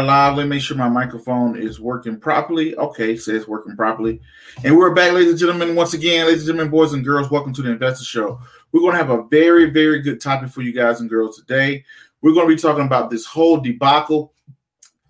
[0.00, 0.38] Are live.
[0.38, 2.74] Let me make sure my microphone is working properly.
[2.74, 4.22] Okay, says working properly.
[4.64, 5.74] And we're back, ladies and gentlemen.
[5.74, 8.40] Once again, ladies and gentlemen, boys and girls, welcome to the Investor Show.
[8.72, 11.84] We're going to have a very, very good topic for you guys and girls today.
[12.22, 14.32] We're going to be talking about this whole debacle.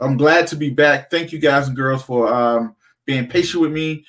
[0.01, 1.09] I'm glad to be back.
[1.09, 4.05] Thank you, guys and girls, for um, being patient with me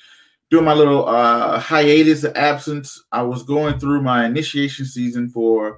[0.50, 3.04] during my little uh, hiatus, absence.
[3.12, 5.78] I was going through my initiation season for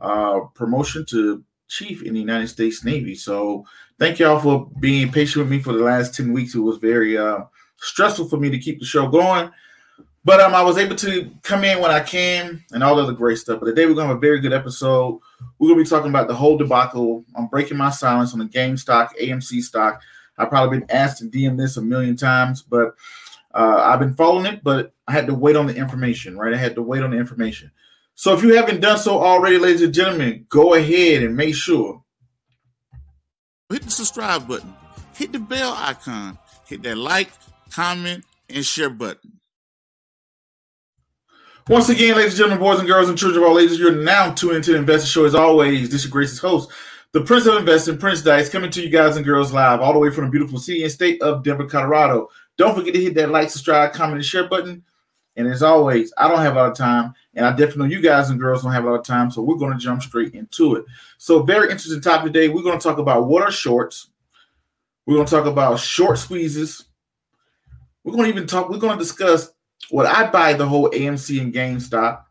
[0.00, 3.16] uh, promotion to chief in the United States Navy.
[3.16, 3.64] So
[3.98, 6.54] thank y'all for being patient with me for the last 10 weeks.
[6.54, 7.44] It was very uh,
[7.78, 9.50] stressful for me to keep the show going.
[10.26, 13.12] But um, I was able to come in when I can and all of the
[13.12, 13.60] great stuff.
[13.60, 15.20] But today we're going to have a very good episode.
[15.58, 17.24] We're going to be talking about the whole debacle.
[17.36, 20.00] I'm breaking my silence on the GameStop, AMC stock.
[20.38, 22.94] I've probably been asked to DM this a million times, but
[23.54, 26.54] uh, I've been following it, but I had to wait on the information, right?
[26.54, 27.70] I had to wait on the information.
[28.16, 32.02] So if you haven't done so already, ladies and gentlemen, go ahead and make sure.
[33.74, 34.72] Hit the subscribe button,
[35.16, 37.28] hit the bell icon, hit that like,
[37.72, 39.40] comment, and share button.
[41.68, 44.32] Once again, ladies and gentlemen, boys and girls, and children of all ages, you're now
[44.32, 45.24] tuned into the Investor Show.
[45.24, 46.70] As always, this is Grace's host,
[47.10, 49.98] the Prince of Investing, Prince Dykes, coming to you guys and girls live all the
[49.98, 52.28] way from the beautiful city and state of Denver, Colorado.
[52.56, 54.84] Don't forget to hit that like, subscribe, comment, and share button.
[55.34, 58.00] And as always, I don't have a lot of time, and I definitely know you
[58.00, 60.34] guys and girls don't have a lot of time, so we're going to jump straight
[60.34, 60.84] into it.
[61.18, 62.48] So, very interesting topic today.
[62.48, 64.08] We're going to talk about what are shorts.
[65.06, 66.84] We're going to talk about short squeezes.
[68.04, 68.70] We're going to even talk.
[68.70, 69.52] We're going to discuss
[69.90, 72.22] what I buy the whole AMC and GameStop.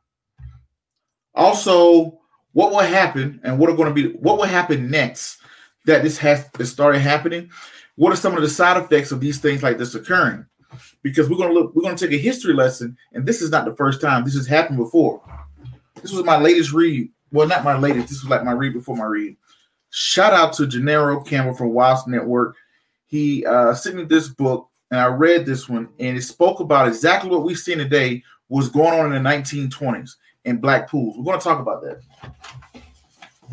[1.35, 2.19] Also,
[2.53, 5.39] what will happen and what are going to be what will happen next
[5.85, 7.49] that this has started happening.
[7.95, 10.45] What are some of the side effects of these things like this occurring?
[11.03, 13.75] Because we're gonna look, we're gonna take a history lesson, and this is not the
[13.75, 14.23] first time.
[14.23, 15.21] This has happened before.
[16.01, 17.11] This was my latest read.
[17.31, 18.09] Well, not my latest.
[18.09, 19.37] This was like my read before my read.
[19.89, 22.55] Shout out to Gennaro Campbell from Wasp Network.
[23.05, 26.87] He uh, sent me this book, and I read this one, and it spoke about
[26.87, 30.15] exactly what we've seen today was going on in the 1920s
[30.45, 31.17] in black pools.
[31.17, 32.01] We're going to talk about that.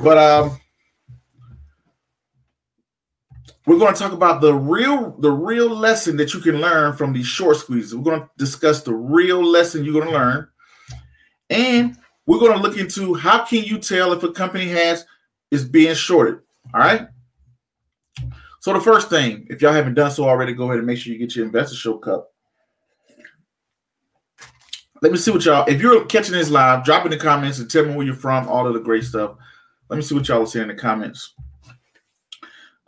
[0.02, 0.60] But um,
[3.70, 7.12] we're going to talk about the real the real lesson that you can learn from
[7.12, 7.94] these short squeezes.
[7.94, 10.48] We're going to discuss the real lesson you're going to learn.
[11.50, 15.06] And we're going to look into how can you tell if a company has
[15.52, 16.40] is being shorted.
[16.74, 17.06] All right.
[18.58, 21.12] So the first thing, if y'all haven't done so already, go ahead and make sure
[21.12, 22.32] you get your investor show cup.
[25.00, 25.64] Let me see what y'all.
[25.68, 28.48] If you're catching this live, drop in the comments and tell me where you're from.
[28.48, 29.36] All of the great stuff.
[29.88, 31.34] Let me see what y'all are saying in the comments.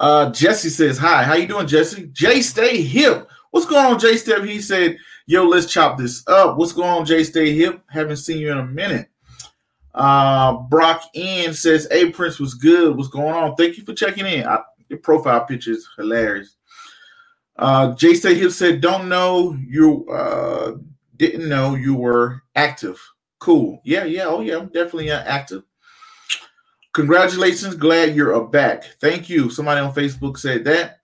[0.02, 2.08] Uh, Jesse says, Hi, how you doing, Jesse?
[2.12, 3.30] Jay Stay Hip.
[3.52, 4.42] What's going on, Jay Step?
[4.42, 4.96] He said,
[5.26, 6.58] Yo, let's chop this up.
[6.58, 7.80] What's going on, Jay Stay Hip?
[7.86, 9.08] Haven't seen you in a minute.
[9.94, 12.96] Uh, Brock N says, Hey, Prince was good.
[12.96, 13.54] What's going on?
[13.54, 14.44] Thank you for checking in.
[14.44, 14.58] I,
[14.88, 16.56] your profile picture is hilarious.
[17.56, 20.72] Uh, Jay Stay Hip said, Don't know you uh,
[21.16, 23.00] didn't know you were active.
[23.38, 23.81] Cool.
[23.84, 24.25] Yeah, yeah.
[24.25, 24.56] Oh, yeah.
[24.56, 25.62] I'm definitely uh, active.
[26.94, 28.84] Congratulations, glad you're back.
[29.00, 29.48] Thank you.
[29.48, 31.00] Somebody on Facebook said that.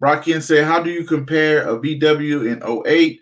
[0.00, 3.20] Brockian said, How do you compare a VW in 08?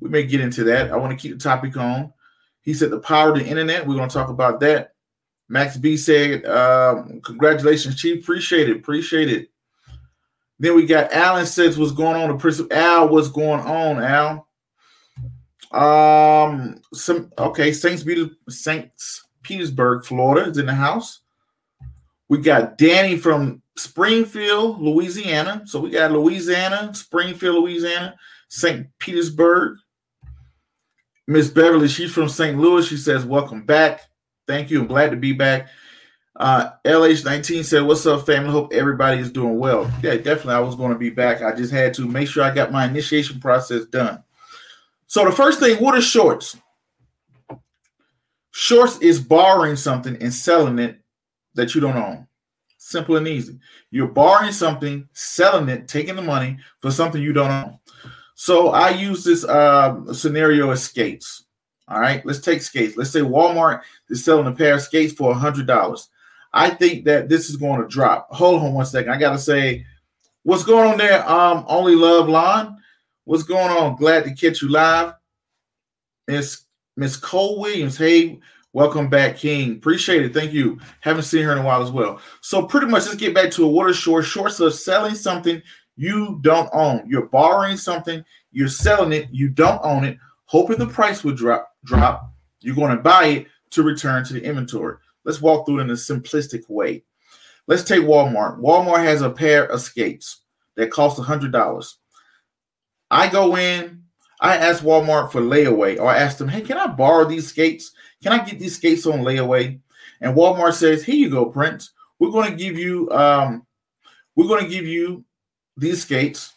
[0.00, 0.90] We may get into that.
[0.90, 2.12] I want to keep the topic on.
[2.62, 3.86] He said, The power of the internet.
[3.86, 4.94] We're going to talk about that.
[5.48, 8.22] Max B said, um, Congratulations, Chief.
[8.22, 8.78] Appreciate it.
[8.78, 9.50] Appreciate it.
[10.58, 12.28] Then we got Alan says, What's going on?
[12.28, 14.46] The principal Al, what's going on, Al?
[15.72, 18.04] Um, some okay, Saints
[18.48, 21.20] Saints Petersburg, Florida is in the house.
[22.28, 25.62] We got Danny from Springfield, Louisiana.
[25.66, 28.16] So we got Louisiana, Springfield, Louisiana,
[28.48, 28.86] St.
[28.98, 29.78] Petersburg.
[31.28, 32.58] Miss Beverly, she's from St.
[32.58, 32.86] Louis.
[32.86, 34.02] She says, Welcome back.
[34.46, 34.80] Thank you.
[34.80, 35.68] I'm glad to be back.
[36.36, 38.50] Uh, LH19 said, What's up, family?
[38.50, 39.90] Hope everybody is doing well.
[40.02, 40.54] Yeah, definitely.
[40.54, 41.42] I was going to be back.
[41.42, 44.22] I just had to make sure I got my initiation process done.
[45.08, 46.56] So, the first thing, what are shorts?
[48.52, 51.00] Shorts is borrowing something and selling it
[51.56, 52.26] that you don't own.
[52.78, 53.58] Simple and easy.
[53.90, 57.78] You're borrowing something, selling it, taking the money for something you don't own.
[58.34, 61.44] So I use this uh, scenario as skates.
[61.88, 62.96] All right, let's take skates.
[62.96, 66.08] Let's say Walmart is selling a pair of skates for a hundred dollars.
[66.52, 68.28] I think that this is going to drop.
[68.30, 69.12] Hold on one second.
[69.12, 69.84] I gotta say,
[70.42, 71.28] what's going on there?
[71.28, 72.78] Um, only love lawn.
[73.24, 73.96] What's going on?
[73.96, 75.14] Glad to catch you live.
[76.26, 76.64] Miss
[76.96, 77.96] Miss Cole Williams.
[77.96, 78.40] Hey,
[78.76, 79.72] Welcome back, King.
[79.76, 80.34] Appreciate it.
[80.34, 80.78] Thank you.
[81.00, 82.20] Haven't seen her in a while as well.
[82.42, 84.26] So pretty much, let's get back to a water short.
[84.26, 85.62] Shorts of selling something
[85.96, 87.02] you don't own.
[87.08, 91.72] You're borrowing something, you're selling it, you don't own it, hoping the price would drop.
[91.86, 92.30] Drop.
[92.60, 94.98] You're going to buy it to return to the inventory.
[95.24, 97.02] Let's walk through it in a simplistic way.
[97.66, 98.60] Let's take Walmart.
[98.60, 100.42] Walmart has a pair of skates
[100.74, 101.94] that cost $100.
[103.10, 104.02] I go in,
[104.38, 107.92] I ask Walmart for layaway, or I ask them, hey, can I borrow these skates?
[108.26, 109.78] Can I get these skates on layaway?
[110.20, 111.92] And Walmart says, here you go, Prince.
[112.18, 113.64] We're going to give you um,
[114.34, 115.24] we're going to give you
[115.76, 116.52] these skates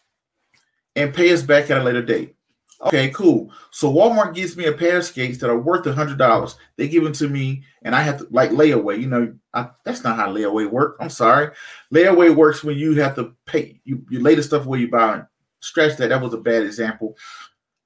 [0.95, 2.35] and pay us back at a later date.
[2.81, 3.51] Okay, cool.
[3.69, 6.55] So Walmart gives me a pair of skates that are worth a hundred dollars.
[6.75, 8.99] They give them to me, and I have to like layaway.
[8.99, 10.97] You know, I, that's not how layaway work.
[10.99, 11.51] I'm sorry.
[11.93, 13.79] Layaway works when you have to pay.
[13.83, 15.21] You you lay the stuff where you buy.
[15.59, 16.07] Scratch that.
[16.07, 17.15] That was a bad example.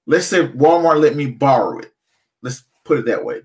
[0.06, 1.92] Let's say Walmart let me borrow it.
[2.42, 3.42] Let's put it that way.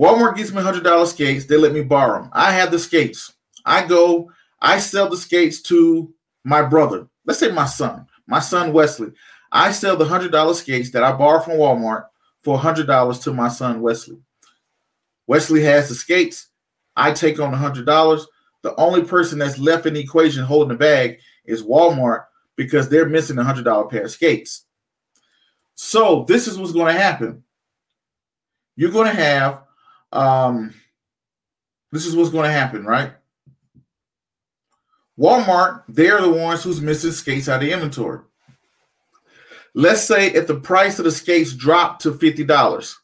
[0.00, 1.44] Walmart gives me hundred dollar skates.
[1.44, 2.30] They let me borrow them.
[2.32, 3.34] I have the skates.
[3.66, 4.32] I go.
[4.62, 6.12] I sell the skates to
[6.42, 7.06] my brother.
[7.26, 8.06] Let's say my son.
[8.26, 9.12] My son Wesley.
[9.52, 12.06] I sell the hundred dollar skates that I borrowed from Walmart
[12.42, 14.18] for hundred dollars to my son Wesley.
[15.26, 16.48] Wesley has the skates.
[16.96, 18.26] I take on the hundred dollars.
[18.62, 22.24] The only person that's left in the equation holding the bag is Walmart
[22.56, 24.64] because they're missing a hundred dollar pair of skates.
[25.74, 27.44] So this is what's going to happen.
[28.76, 29.62] You're going to have
[30.12, 30.74] um,
[31.92, 33.12] this is what's going to happen, right?
[35.18, 38.20] Walmart, they're the ones who's missing skates out of inventory.
[39.74, 42.94] Let's say if the price of the skates dropped to $50,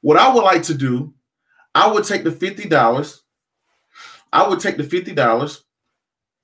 [0.00, 1.12] what I would like to do,
[1.74, 3.20] I would take the $50,
[4.32, 5.60] I would take the $50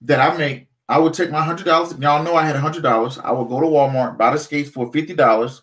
[0.02, 2.00] that I make, I would take my $100.
[2.00, 3.24] Y'all know I had $100.
[3.24, 5.62] I would go to Walmart, buy the skates for $50,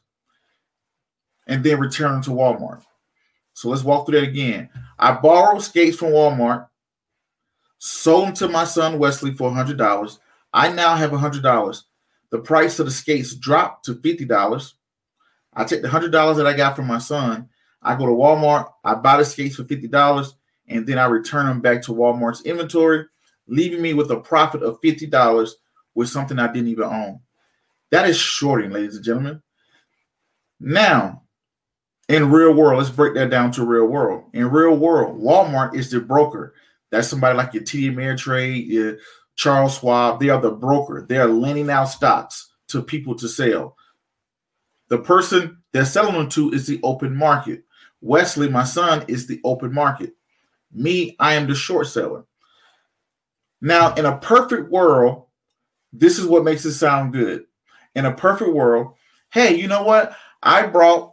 [1.47, 2.83] and then return them to Walmart.
[3.53, 4.69] So let's walk through that again.
[4.99, 6.67] I borrowed skates from Walmart,
[7.77, 10.19] sold them to my son Wesley for $100.
[10.53, 11.83] I now have $100
[12.33, 14.73] the price of the skates dropped to $50.
[15.53, 17.47] I take the $100 that I got from my son.
[17.79, 20.33] I go to Walmart, I buy the skates for $50,
[20.67, 23.05] and then I return them back to Walmart's inventory,
[23.45, 25.51] leaving me with a profit of $50
[25.93, 27.19] with something I didn't even own.
[27.91, 29.43] That is shorting, ladies and gentlemen.
[30.59, 31.22] Now,
[32.09, 34.25] in real world, let's break that down to real world.
[34.33, 36.53] In real world, Walmart is the broker.
[36.91, 38.97] That's somebody like your TD Ameritrade, your
[39.35, 41.05] Charles Schwab, they are the broker.
[41.07, 43.75] They are lending out stocks to people to sell.
[44.89, 47.63] The person they're selling them to is the open market.
[48.01, 50.13] Wesley, my son, is the open market.
[50.71, 52.25] Me, I am the short seller.
[53.61, 55.25] Now, in a perfect world,
[55.93, 57.45] this is what makes it sound good.
[57.95, 58.95] In a perfect world,
[59.31, 60.15] hey, you know what?
[60.41, 61.12] I brought,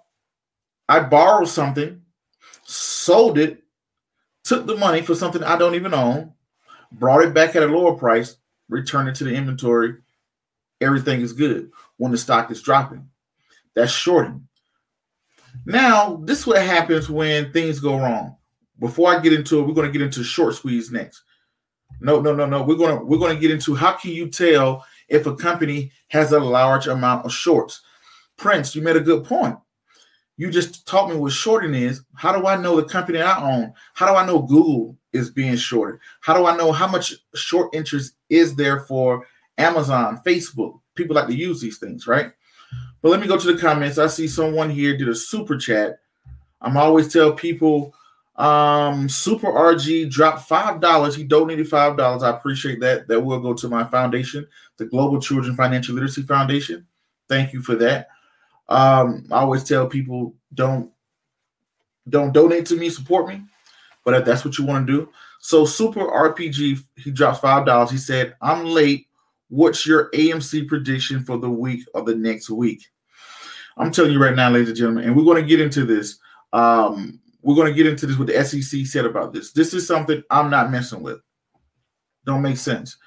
[0.90, 2.02] I borrowed something,
[2.64, 3.62] sold it,
[4.42, 6.32] took the money for something I don't even own,
[6.90, 8.36] brought it back at a lower price,
[8.68, 9.98] returned it to the inventory.
[10.80, 13.08] Everything is good when the stock is dropping.
[13.76, 14.48] That's shorting.
[15.64, 18.36] Now, this is what happens when things go wrong.
[18.80, 21.22] Before I get into it, we're going to get into short squeeze next.
[22.00, 22.64] No, no, no, no.
[22.64, 25.92] We're going to we're going to get into how can you tell if a company
[26.08, 27.80] has a large amount of shorts.
[28.36, 29.56] Prince, you made a good point.
[30.40, 32.00] You just taught me what shorting is.
[32.14, 33.74] How do I know the company I own?
[33.92, 36.00] How do I know Google is being shorted?
[36.22, 39.26] How do I know how much short interest is there for
[39.58, 40.80] Amazon, Facebook?
[40.94, 42.32] People like to use these things, right?
[43.02, 43.98] But let me go to the comments.
[43.98, 45.98] I see someone here did a super chat.
[46.62, 47.94] I'm always tell people
[48.36, 51.14] um super RG dropped five dollars.
[51.14, 52.22] He donated five dollars.
[52.22, 53.08] I appreciate that.
[53.08, 56.86] That will go to my foundation, the Global Children Financial Literacy Foundation.
[57.28, 58.08] Thank you for that.
[58.70, 60.90] Um, I always tell people don't
[62.08, 63.42] don't donate to me, support me
[64.04, 65.08] but if that's what you want to do.
[65.40, 67.90] So Super RPG, he drops five dollars.
[67.90, 69.06] He said, "I'm late.
[69.48, 72.86] What's your AMC prediction for the week or the next week?"
[73.76, 76.18] I'm telling you right now, ladies and gentlemen, and we're going to get into this.
[76.52, 79.52] Um, we're going to get into this what the SEC said about this.
[79.52, 81.20] This is something I'm not messing with.
[82.26, 82.98] Don't make sense.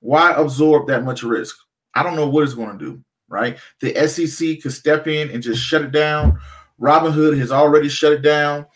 [0.00, 1.56] Why absorb that much risk?
[1.94, 3.02] I don't know what it's going to do.
[3.28, 3.58] Right?
[3.80, 6.38] The SEC could step in and just shut it down.
[6.80, 8.66] Robinhood has already shut it down.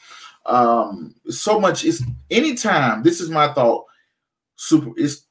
[0.46, 3.02] Um, so much is anytime.
[3.02, 3.84] This is my thought.
[4.56, 4.90] Super.
[4.96, 5.26] It's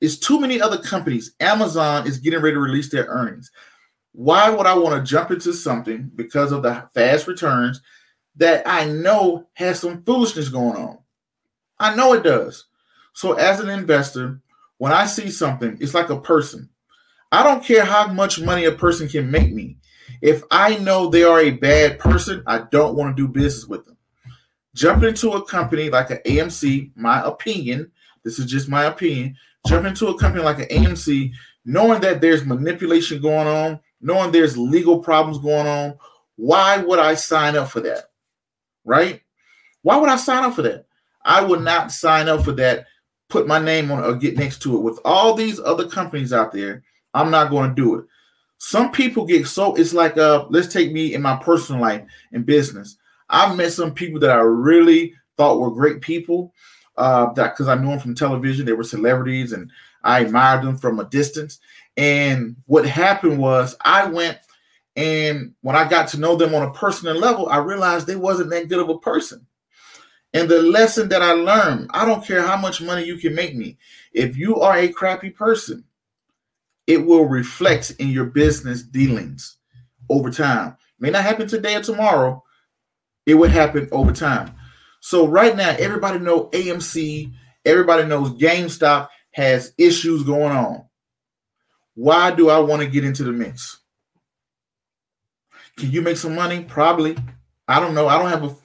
[0.00, 1.34] it's too many other companies.
[1.40, 3.50] Amazon is getting ready to release their earnings.
[4.12, 7.80] Why would I want to jump into something because of the fast returns
[8.36, 10.98] that I know has some foolishness going on?
[11.78, 12.66] I know it does.
[13.12, 14.40] So, as an investor,
[14.78, 16.68] when I see something, it's like a person.
[17.32, 19.76] I don't care how much money a person can make me.
[20.20, 23.86] If I know they are a bad person, I don't want to do business with
[23.86, 23.96] them
[24.74, 27.90] jump into a company like an AMC, my opinion,
[28.24, 31.32] this is just my opinion, jump into a company like an AMC,
[31.64, 35.98] knowing that there's manipulation going on, knowing there's legal problems going on,
[36.36, 38.04] why would I sign up for that?
[38.84, 39.20] Right?
[39.82, 40.86] Why would I sign up for that?
[41.24, 42.86] I would not sign up for that,
[43.28, 44.80] put my name on or get next to it.
[44.80, 46.82] With all these other companies out there,
[47.14, 48.04] I'm not going to do it.
[48.58, 52.02] Some people get so it's like uh let's take me in my personal life
[52.32, 52.98] and business.
[53.30, 56.52] I've met some people that I really thought were great people.
[56.96, 59.70] Uh, that because I knew them from television, they were celebrities, and
[60.04, 61.58] I admired them from a distance.
[61.96, 64.38] And what happened was I went
[64.96, 68.50] and when I got to know them on a personal level, I realized they wasn't
[68.50, 69.46] that good of a person.
[70.34, 73.56] And the lesson that I learned, I don't care how much money you can make
[73.56, 73.78] me.
[74.12, 75.84] If you are a crappy person,
[76.90, 79.58] it will reflect in your business dealings
[80.08, 80.76] over time.
[80.98, 82.42] May not happen today or tomorrow.
[83.26, 84.56] It would happen over time.
[84.98, 87.32] So right now, everybody know AMC,
[87.64, 90.84] everybody knows GameStop has issues going on.
[91.94, 93.78] Why do I want to get into the mix?
[95.76, 96.64] Can you make some money?
[96.64, 97.16] Probably.
[97.68, 98.08] I don't know.
[98.08, 98.56] I don't have a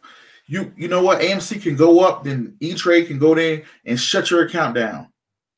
[0.48, 1.22] you you know what?
[1.22, 5.10] AMC can go up, then E Trade can go there and shut your account down.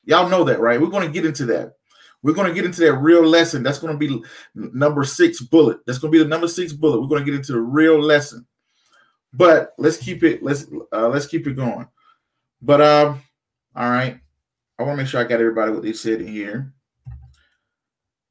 [0.04, 0.78] Y'all know that, right?
[0.78, 1.77] We're going to get into that.
[2.22, 3.62] We're going to get into that real lesson.
[3.62, 4.22] That's going to be
[4.54, 5.78] number six bullet.
[5.86, 7.00] That's going to be the number six bullet.
[7.00, 8.46] We're going to get into the real lesson.
[9.32, 10.42] But let's keep it.
[10.42, 11.86] Let's uh, let's keep it going.
[12.60, 13.22] But um,
[13.76, 14.18] all right.
[14.78, 16.72] I want to make sure I got everybody what they said in here.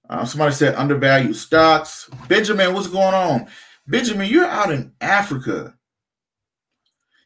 [0.09, 2.09] Uh, somebody said undervalued stocks.
[2.29, 3.47] Benjamin, what's going on?
[3.85, 5.76] Benjamin, you're out in Africa.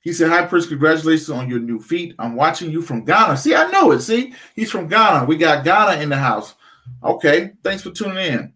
[0.01, 2.15] He said, Hi, Prince, congratulations on your new feat.
[2.17, 3.37] I'm watching you from Ghana.
[3.37, 4.01] See, I know it.
[4.01, 5.25] See, he's from Ghana.
[5.25, 6.55] We got Ghana in the house.
[7.03, 8.53] Okay, thanks for tuning in.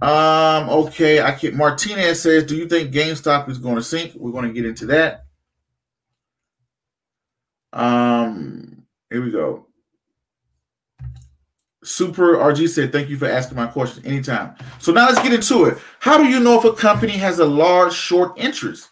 [0.00, 4.12] Um, okay, I can Martinez says, Do you think GameStop is going to sink?
[4.14, 5.26] We're going to get into that.
[7.72, 9.66] Um, here we go.
[11.84, 14.54] Super RG said, Thank you for asking my question anytime.
[14.78, 15.78] So now let's get into it.
[15.98, 18.91] How do you know if a company has a large short interest?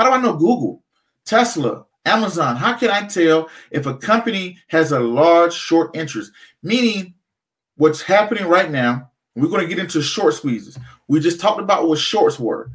[0.00, 0.82] How do I know Google,
[1.26, 2.56] Tesla, Amazon?
[2.56, 6.32] How can I tell if a company has a large short interest?
[6.62, 7.12] Meaning,
[7.76, 10.78] what's happening right now, we're going to get into short squeezes.
[11.08, 12.70] We just talked about what shorts were.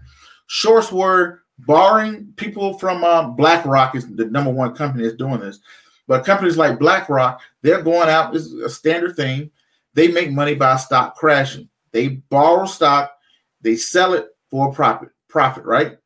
[0.46, 5.62] Shorts were borrowing people from uh, BlackRock, is the number one company that's doing this.
[6.08, 9.50] But companies like BlackRock, they're going out, this is a standard thing.
[9.96, 11.70] They make money by stock crashing.
[11.92, 13.14] They borrow stock,
[13.62, 15.98] they sell it for a profit, profit, right?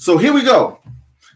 [0.00, 0.78] So here we go.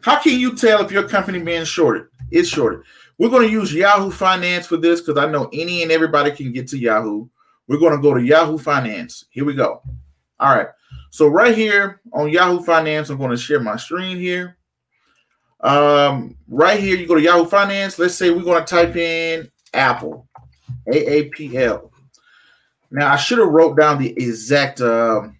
[0.00, 2.06] How can you tell if your company being shorted?
[2.30, 2.80] Is shorted.
[3.18, 6.50] We're going to use Yahoo Finance for this because I know any and everybody can
[6.50, 7.28] get to Yahoo.
[7.68, 9.26] We're going to go to Yahoo Finance.
[9.28, 9.82] Here we go.
[10.40, 10.68] All right.
[11.10, 14.56] So right here on Yahoo Finance, I'm going to share my screen here.
[15.60, 17.98] Um, right here, you go to Yahoo Finance.
[17.98, 20.26] Let's say we're going to type in Apple,
[20.90, 21.92] A A P L.
[22.90, 24.80] Now I should have wrote down the exact.
[24.80, 25.38] Um,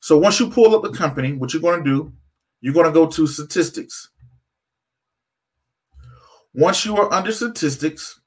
[0.00, 2.12] so once you pull up the company, what you're going to do,
[2.60, 4.10] you're going to go to statistics.
[6.54, 8.20] Once you are under statistics,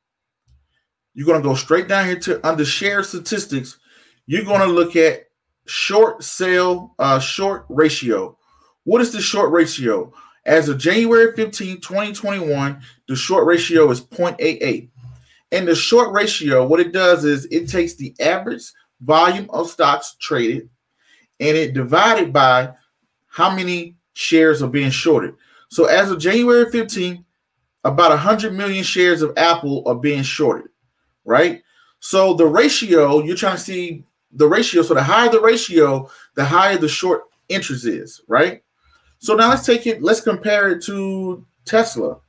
[1.14, 3.78] you're going to go straight down here to under share statistics.
[4.26, 5.26] You're going to look at
[5.66, 8.38] short sale, uh, short ratio.
[8.86, 10.14] What is the short ratio?
[10.46, 14.90] As of January 15, 2021, the short ratio is 0.88.
[15.52, 18.64] And the short ratio, what it does is it takes the average
[19.02, 20.70] volume of stocks traded
[21.40, 22.74] and it divided by
[23.28, 25.36] how many shares are being shorted.
[25.70, 27.24] So as of January 15,
[27.84, 30.70] about 100 million shares of Apple are being shorted,
[31.26, 31.62] right?
[32.00, 34.82] So the ratio, you're trying to see the ratio.
[34.82, 38.64] So the higher the ratio, the higher the short interest is, right?
[39.20, 42.20] So now let's take it, let's compare it to Tesla.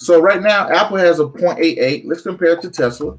[0.00, 2.04] So right now, Apple has a 0.88.
[2.06, 3.18] Let's compare it to Tesla.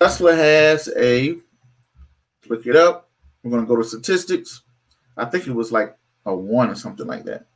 [0.00, 1.36] Tesla has a,
[2.48, 3.10] look it up.
[3.42, 4.62] We're going to go to statistics.
[5.16, 7.46] I think it was like a one or something like that.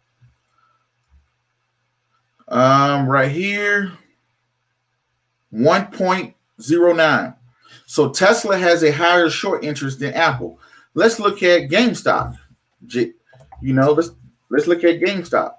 [2.49, 3.93] Um, right here,
[5.53, 7.35] 1.09.
[7.87, 10.59] So Tesla has a higher short interest than Apple.
[10.95, 12.37] Let's look at GameStop.
[12.91, 13.15] You
[13.61, 14.11] know, let's
[14.51, 15.55] let's look at GameStop.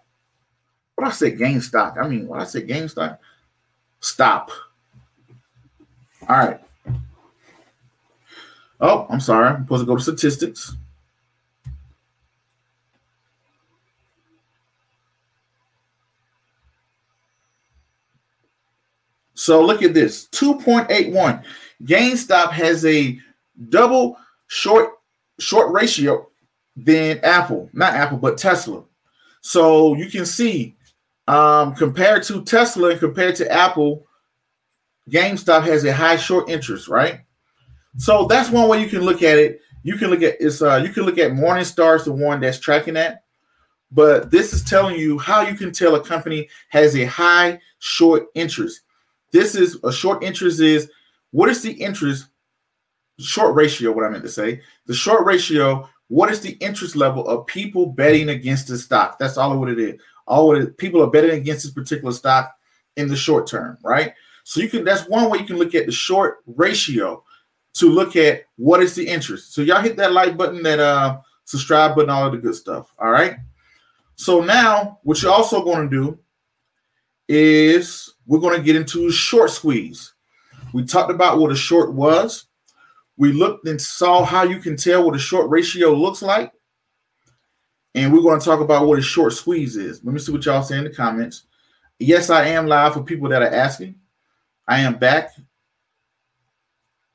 [0.96, 3.18] When I say GameStop, I mean when I say GameStop,
[4.00, 4.52] stop.
[6.28, 6.60] All right.
[8.82, 9.50] Oh, I'm sorry.
[9.50, 10.76] I'm supposed to go to statistics.
[19.40, 21.44] So look at this 2.81.
[21.84, 23.18] GameStop has a
[23.70, 24.18] double
[24.48, 24.96] short
[25.40, 26.28] short ratio
[26.76, 28.84] than Apple, not Apple, but Tesla.
[29.40, 30.76] So you can see,
[31.26, 34.06] um, compared to Tesla and compared to Apple,
[35.10, 37.22] GameStop has a high short interest, right?
[37.96, 39.62] So that's one way you can look at it.
[39.84, 42.60] You can look at it's uh you can look at Morningstar is the one that's
[42.60, 43.24] tracking that.
[43.90, 48.28] but this is telling you how you can tell a company has a high short
[48.36, 48.82] interest.
[49.32, 50.90] This is a short interest is
[51.32, 52.28] what is the interest
[53.20, 53.92] short ratio?
[53.92, 55.88] What I meant to say the short ratio.
[56.08, 59.20] What is the interest level of people betting against the stock?
[59.20, 60.02] That's all what it is.
[60.26, 62.52] All it, people are betting against this particular stock
[62.98, 64.14] in the short term, right?
[64.44, 67.24] So you can that's one way you can look at the short ratio
[67.76, 69.54] to look at what is the interest.
[69.54, 72.92] So y'all hit that like button, that uh subscribe button, all of the good stuff.
[72.98, 73.38] All right.
[74.16, 76.20] So now what you're also going to do
[77.28, 80.14] is we're going to get into a short squeeze.
[80.72, 82.46] We talked about what a short was.
[83.18, 86.54] We looked and saw how you can tell what a short ratio looks like.
[87.96, 90.04] And we're going to talk about what a short squeeze is.
[90.04, 91.48] Let me see what y'all say in the comments.
[91.98, 93.96] Yes, I am live for people that are asking.
[94.68, 95.32] I am back.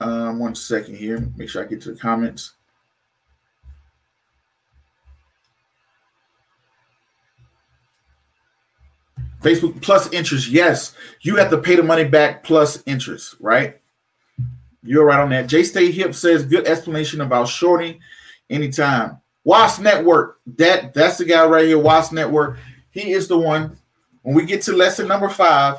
[0.01, 1.31] Um, one second here.
[1.37, 2.55] Make sure I get to the comments.
[9.45, 10.49] Facebook plus interest.
[10.49, 13.79] Yes, you have to pay the money back plus interest, right?
[14.83, 15.47] You're right on that.
[15.47, 18.01] J Stay Hip says good explanation about shorting
[18.49, 19.19] anytime.
[19.45, 20.41] Wasp Network.
[20.47, 21.79] That that's the guy right here.
[21.79, 22.59] Wasp Network.
[22.91, 23.77] He is the one.
[24.23, 25.79] When we get to lesson number five,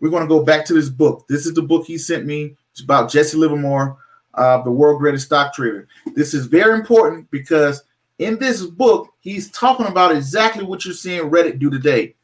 [0.00, 1.26] we're going to go back to this book.
[1.28, 2.56] This is the book he sent me.
[2.72, 3.96] It's about Jesse Livermore,
[4.34, 5.86] uh, the world greatest stock trader.
[6.14, 7.84] This is very important because
[8.18, 12.14] in this book, he's talking about exactly what you're seeing Reddit do today.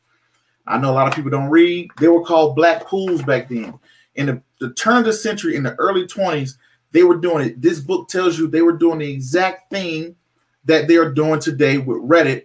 [0.66, 1.90] I know a lot of people don't read.
[2.00, 3.79] They were called black pools back then.
[4.14, 6.57] In the, the turn of the century, in the early 20s,
[6.92, 7.61] they were doing it.
[7.61, 10.16] This book tells you they were doing the exact thing
[10.64, 12.44] that they are doing today with Reddit,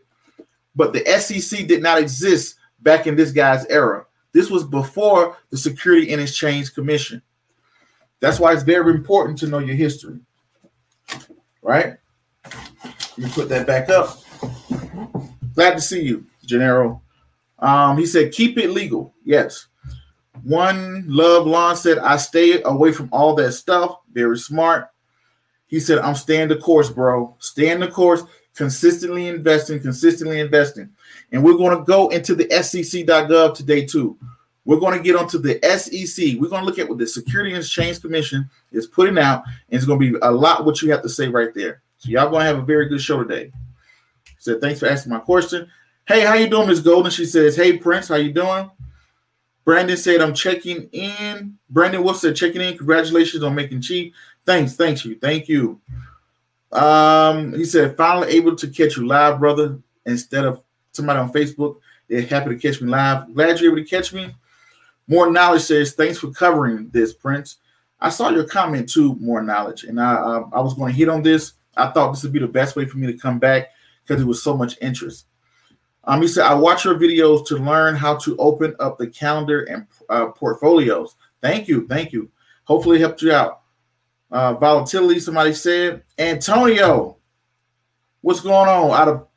[0.75, 4.05] but the SEC did not exist back in this guy's era.
[4.31, 7.21] This was before the Security and Exchange Commission.
[8.19, 10.19] That's why it's very important to know your history.
[11.61, 11.95] Right?
[12.45, 14.19] Let me put that back up.
[15.53, 17.01] Glad to see you, Gennaro.
[17.61, 19.13] Um, he said, keep it legal.
[19.23, 19.67] Yes.
[20.43, 23.97] One Love Lawn said, I stay away from all that stuff.
[24.13, 24.89] Very smart.
[25.67, 27.35] He said, I'm staying the course, bro.
[27.39, 28.23] Staying the course,
[28.55, 30.89] consistently investing, consistently investing.
[31.31, 34.17] And we're going to go into the SEC.gov today, too.
[34.65, 36.39] We're going to get onto the SEC.
[36.39, 39.43] We're going to look at what the Security and Exchange Commission is putting out.
[39.45, 41.81] And it's going to be a lot what you have to say right there.
[41.97, 43.51] So y'all going to have a very good show today.
[44.25, 45.69] He said, thanks for asking my question.
[46.09, 47.11] Hey, how you doing, Miss Golden?
[47.11, 48.71] She says, Hey, Prince, how you doing?
[49.63, 51.59] Brandon said, I'm checking in.
[51.69, 52.75] Brandon Wolf said, checking in.
[52.75, 54.15] Congratulations on making cheap.
[54.43, 55.19] Thanks, thanks you.
[55.19, 55.79] Thank you.
[56.71, 61.77] Um, he said, finally able to catch you live, brother, instead of somebody on Facebook.
[62.07, 63.31] They're happy to catch me live.
[63.35, 64.33] Glad you're able to catch me.
[65.07, 67.57] More knowledge says, thanks for covering this, Prince.
[68.01, 70.15] I saw your comment too, more knowledge, and I
[70.53, 71.53] I was going to hit on this.
[71.77, 73.67] I thought this would be the best way for me to come back
[74.01, 75.25] because there was so much interest.
[76.09, 79.61] Um, he said, I watch your videos to learn how to open up the calendar
[79.65, 81.15] and uh, portfolios.
[81.39, 81.85] Thank you.
[81.87, 82.31] Thank you.
[82.63, 83.61] Hopefully, helped you out.
[84.31, 86.01] Uh, volatility, somebody said.
[86.17, 87.17] Antonio,
[88.21, 89.27] what's going on out of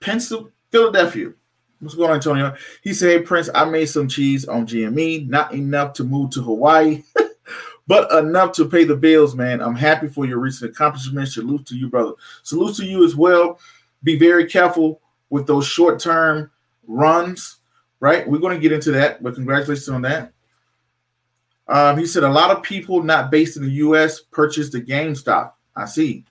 [0.00, 1.32] Pennsylvania, Philadelphia?
[1.80, 2.54] What's going on, Antonio?
[2.82, 6.42] He said, Hey, Prince, I made some cheese on GME, not enough to move to
[6.42, 7.04] Hawaii,
[7.86, 9.62] but enough to pay the bills, man.
[9.62, 11.32] I'm happy for your recent accomplishments.
[11.32, 12.12] Salute to you, brother.
[12.42, 13.58] Salute to you as well.
[14.02, 16.50] Be very careful with those short term
[16.86, 17.56] runs,
[18.00, 18.28] right?
[18.28, 20.32] We're going to get into that, but congratulations on that.
[21.68, 24.20] Um, he said a lot of people not based in the U.S.
[24.20, 25.52] purchased the GameStop.
[25.76, 26.24] I see.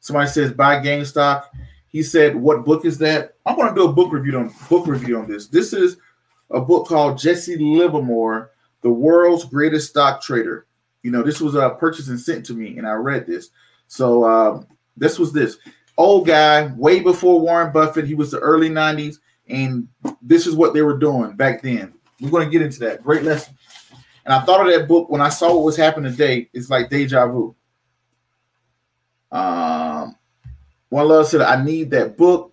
[0.00, 1.44] Somebody says buy GameStop.
[1.88, 4.86] He said, "What book is that?" I'm going to do a book review on book
[4.86, 5.46] review on this.
[5.46, 5.96] This is
[6.50, 8.50] a book called Jesse Livermore,
[8.82, 10.66] the world's greatest stock trader.
[11.02, 13.50] You know, this was a uh, purchase and sent to me, and I read this.
[13.86, 15.58] So um, this was this
[15.96, 18.06] old guy, way before Warren Buffett.
[18.06, 19.88] He was the early 90s, and
[20.22, 21.94] this is what they were doing back then.
[22.20, 23.02] We're going to get into that.
[23.02, 23.56] Great lesson.
[24.24, 26.48] And I thought of that book when I saw what was happening today.
[26.52, 27.54] It's like deja vu.
[29.30, 30.16] Um,
[30.88, 32.52] one love said, I need that book.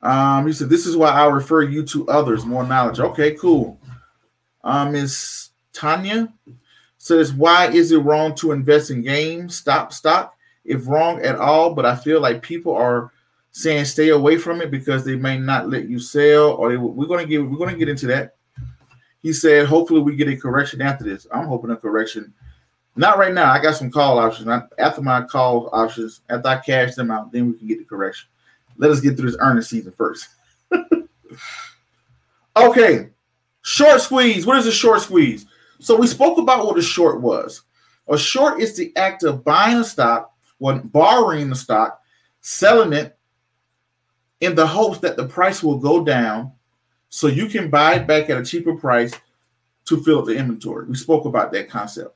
[0.00, 3.00] Um, he said, This is why I refer you to others, more knowledge.
[3.00, 3.80] Okay, cool.
[4.62, 6.32] Um, Miss Tanya
[6.96, 10.37] says, Why is it wrong to invest in games, stop stock?
[10.68, 13.10] If wrong at all, but I feel like people are
[13.50, 17.06] saying stay away from it because they may not let you sell, or they, we're
[17.06, 18.36] going to get we're going to get into that.
[19.20, 21.26] He said, hopefully we get a correction after this.
[21.32, 22.32] I'm hoping a correction.
[22.94, 23.50] Not right now.
[23.50, 24.48] I got some call options.
[24.78, 28.28] After my call options, after I cash them out, then we can get the correction.
[28.76, 30.28] Let us get through this earnings season first.
[32.56, 33.08] okay,
[33.62, 34.46] short squeeze.
[34.46, 35.46] What is a short squeeze?
[35.80, 37.62] So we spoke about what a short was.
[38.08, 42.02] A short is the act of buying a stock when borrowing the stock,
[42.40, 43.16] selling it
[44.40, 46.52] in the hopes that the price will go down
[47.08, 49.12] so you can buy it back at a cheaper price
[49.86, 50.86] to fill up the inventory.
[50.86, 52.14] We spoke about that concept.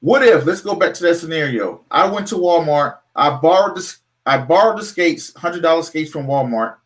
[0.00, 1.84] What if, let's go back to that scenario.
[1.90, 6.76] I went to Walmart, I borrowed this, I borrowed the skates, $100 skates from Walmart.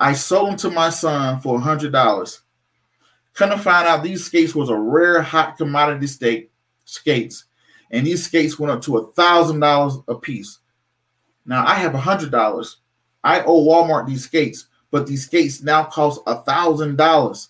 [0.00, 2.40] I sold them to my son for $100.
[3.34, 6.50] Come to find out these skates was a rare hot commodity state
[6.84, 7.44] skates.
[7.90, 10.58] And these skates went up to a thousand dollars a piece.
[11.46, 12.78] Now I have a hundred dollars.
[13.24, 17.48] I owe Walmart these skates, but these skates now cost a thousand dollars.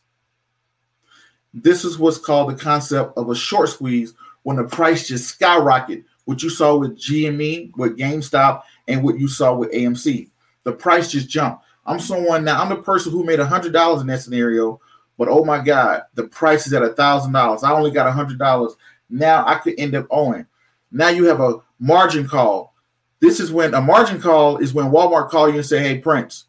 [1.53, 6.05] This is what's called the concept of a short squeeze when the price just skyrocket.
[6.25, 10.29] What you saw with GME, with GameStop, and what you saw with AMC.
[10.65, 11.65] The price just jumped.
[11.87, 14.79] I'm someone now, I'm the person who made a hundred dollars in that scenario,
[15.17, 17.65] but oh my God, the price is at a thousand dollars.
[17.65, 18.75] I only got a hundred dollars.
[19.11, 20.47] Now I could end up owing.
[20.91, 22.75] Now you have a margin call.
[23.21, 26.47] This is when a margin call is when Walmart call you and say, Hey Prince,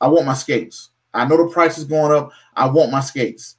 [0.00, 0.90] I want my skates.
[1.12, 2.30] I know the price is going up.
[2.54, 3.56] I want my skates.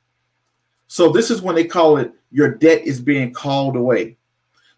[0.88, 4.18] So this is when they call it your debt is being called away.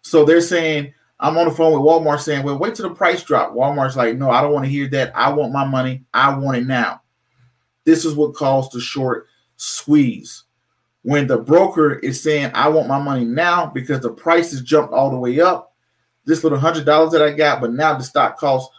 [0.02, 3.22] So they're saying, I'm on the phone with Walmart saying, Well, wait till the price
[3.22, 3.52] drop.
[3.52, 5.12] Walmart's like, No, I don't want to hear that.
[5.14, 6.04] I want my money.
[6.14, 7.02] I want it now.
[7.84, 10.44] This is what caused the short squeeze.
[11.02, 14.92] When the broker is saying, I want my money now because the price has jumped
[14.92, 15.74] all the way up.
[16.26, 18.74] This little hundred dollars that I got, but now the stock costs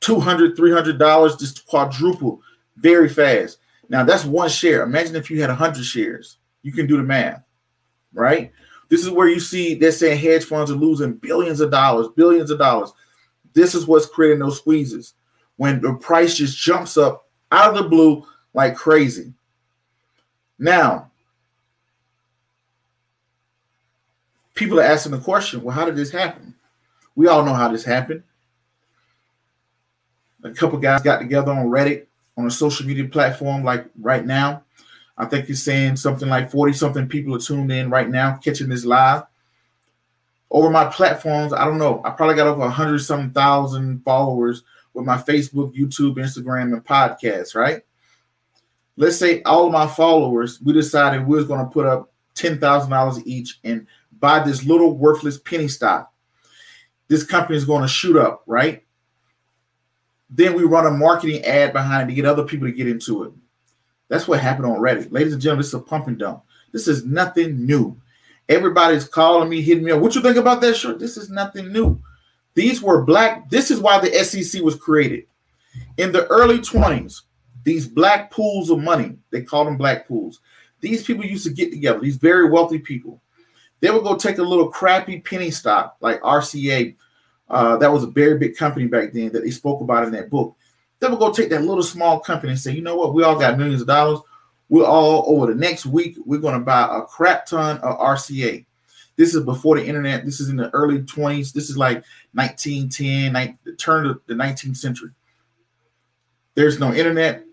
[0.00, 2.40] 200 $300, just quadruple
[2.76, 3.58] very fast.
[3.88, 4.82] Now that's one share.
[4.82, 6.38] Imagine if you had 100 shares.
[6.62, 7.42] You can do the math,
[8.12, 8.52] right?
[8.88, 12.50] This is where you see they're saying hedge funds are losing billions of dollars, billions
[12.50, 12.92] of dollars.
[13.52, 15.14] This is what's creating those squeezes
[15.56, 19.32] when the price just jumps up out of the blue like crazy.
[20.58, 21.10] Now,
[24.54, 26.54] people are asking the question well, how did this happen?
[27.14, 28.22] We all know how this happened.
[30.42, 34.62] A couple guys got together on Reddit on a social media platform like right now.
[35.18, 38.68] I think you're saying something like 40 something people are tuned in right now, catching
[38.68, 39.22] this live.
[40.50, 42.02] Over my platforms, I don't know.
[42.04, 44.62] I probably got over 100 some thousand followers
[44.94, 47.82] with my Facebook, YouTube, Instagram, and podcasts, right?
[48.96, 53.22] Let's say all of my followers, we decided we was going to put up $10,000
[53.26, 53.86] each and
[54.18, 56.12] buy this little worthless penny stock.
[57.08, 58.82] This company is going to shoot up, right?
[60.28, 63.32] Then we run a marketing ad behind to get other people to get into it.
[64.08, 65.12] That's what happened on Reddit.
[65.12, 66.42] Ladies and gentlemen, this is a pump and dump.
[66.72, 67.96] This is nothing new.
[68.48, 70.00] Everybody's calling me, hitting me up.
[70.00, 70.98] What you think about that shirt?
[70.98, 72.00] This is nothing new.
[72.54, 73.50] These were black.
[73.50, 75.24] This is why the SEC was created.
[75.96, 77.22] In the early 20s,
[77.66, 80.38] these black pools of money, they call them black pools.
[80.80, 83.20] These people used to get together, these very wealthy people.
[83.80, 86.94] They would go take a little crappy penny stock like RCA.
[87.50, 90.30] Uh, that was a very big company back then that they spoke about in that
[90.30, 90.56] book.
[91.00, 93.36] They would go take that little small company and say, you know what, we all
[93.36, 94.20] got millions of dollars.
[94.68, 98.64] We're all over the next week, we're going to buy a crap ton of RCA.
[99.16, 100.24] This is before the internet.
[100.24, 101.52] This is in the early 20s.
[101.52, 105.10] This is like 1910, 19, the turn of the 19th century.
[106.54, 107.45] There's no internet.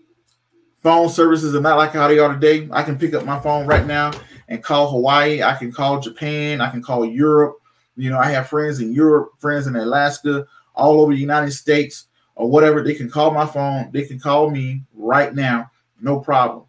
[0.84, 2.68] Phone services are not like how they are today.
[2.70, 4.12] I can pick up my phone right now
[4.48, 5.42] and call Hawaii.
[5.42, 6.60] I can call Japan.
[6.60, 7.56] I can call Europe.
[7.96, 12.06] You know, I have friends in Europe, friends in Alaska, all over the United States
[12.36, 13.90] or whatever, they can call my phone.
[13.92, 15.70] They can call me right now,
[16.00, 16.64] no problem.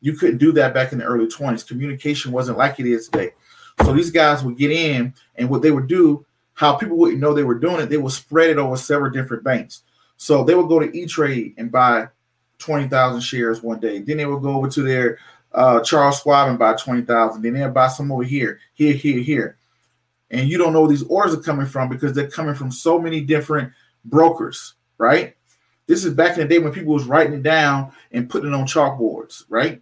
[0.00, 1.66] You couldn't do that back in the early 20s.
[1.66, 3.30] Communication wasn't like it is today.
[3.84, 7.32] So these guys would get in, and what they would do, how people wouldn't know
[7.32, 9.82] they were doing it, they would spread it over several different banks.
[10.16, 12.08] So they would go to E Trade and buy
[12.58, 14.00] 20,000 shares one day.
[14.00, 15.18] Then they will go over to their
[15.52, 17.42] uh, Charles Schwab and buy 20,000.
[17.42, 19.56] Then they'll buy some over here, here, here, here.
[20.30, 22.98] And you don't know where these orders are coming from because they're coming from so
[22.98, 23.72] many different
[24.04, 25.34] brokers, right?
[25.86, 28.54] This is back in the day when people was writing it down and putting it
[28.54, 29.80] on chalkboards, right?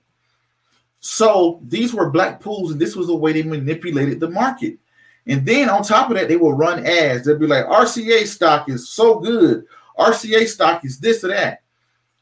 [1.01, 4.79] So these were black pools, and this was the way they manipulated the market.
[5.27, 7.27] And then on top of that, they will run ads.
[7.27, 9.65] They'll be like, RCA stock is so good.
[9.99, 11.63] RCA stock is this or that.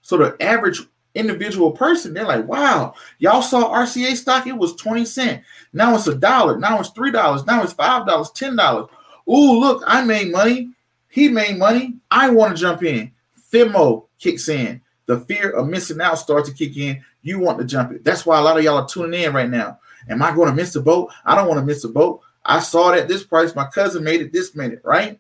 [0.05, 0.83] So the average
[1.15, 5.43] individual person, they're like, wow, y'all saw RCA stock, it was 20 cent.
[5.73, 6.59] Now it's a dollar.
[6.59, 7.47] Now it's three dollars.
[7.47, 8.91] Now it's five dollars, ten dollars.
[9.27, 10.71] Ooh, look, I made money.
[11.09, 11.95] He made money.
[12.11, 13.13] I want to jump in.
[13.51, 14.83] FOMO kicks in.
[15.07, 17.03] The fear of missing out starts to kick in.
[17.23, 18.03] You want to jump in.
[18.03, 19.79] That's why a lot of y'all are tuning in right now.
[20.09, 21.11] Am I going to miss the boat?
[21.25, 22.21] I don't want to miss the boat.
[22.45, 23.55] I saw it at this price.
[23.55, 25.19] My cousin made it this minute, right?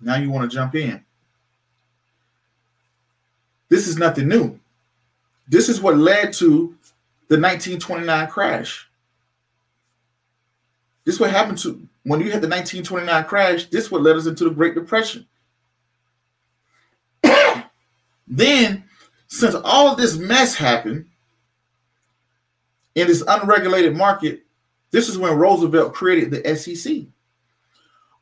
[0.00, 1.04] Now you want to jump in.
[3.74, 4.60] This is nothing new.
[5.48, 6.76] This is what led to
[7.26, 8.88] the 1929 crash.
[11.04, 13.64] This what happened to when you had the 1929 crash.
[13.64, 15.26] This what led us into the Great Depression.
[18.28, 18.84] then,
[19.26, 21.06] since all of this mess happened
[22.94, 24.44] in this unregulated market,
[24.92, 27.06] this is when Roosevelt created the SEC.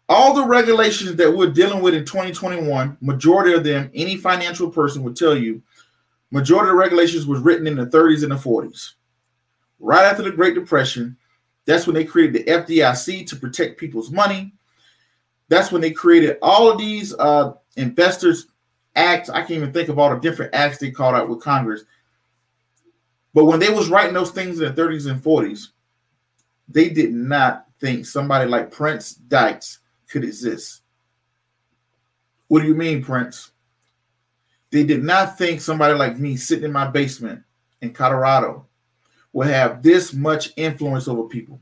[0.08, 5.02] All the regulations that we're dealing with in 2021, majority of them, any financial person
[5.02, 5.62] would tell you,
[6.30, 8.94] majority of the regulations was written in the 30s and the 40s.
[9.78, 11.16] Right after the Great Depression,
[11.64, 14.52] that's when they created the FDIC to protect people's money.
[15.48, 18.46] That's when they created all of these uh, investors
[18.96, 19.30] acts.
[19.30, 21.84] I can't even think of all the different acts they called out with Congress.
[23.34, 25.68] But when they was writing those things in the 30s and 40s,
[26.68, 29.78] they did not think somebody like Prince Dykes
[30.12, 30.82] could exist.
[32.48, 33.50] What do you mean, Prince?
[34.70, 37.42] They did not think somebody like me sitting in my basement
[37.80, 38.66] in Colorado
[39.32, 41.60] would have this much influence over people.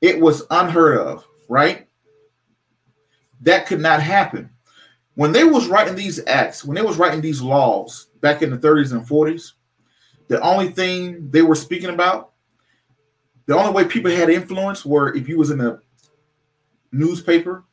[0.00, 1.88] It was unheard of, right?
[3.40, 4.50] That could not happen.
[5.14, 8.58] When they was writing these acts, when they was writing these laws back in the
[8.58, 9.52] 30s and 40s,
[10.28, 12.32] the only thing they were speaking about,
[13.46, 15.78] the only way people had influence were if you was in a
[16.92, 17.64] newspaper,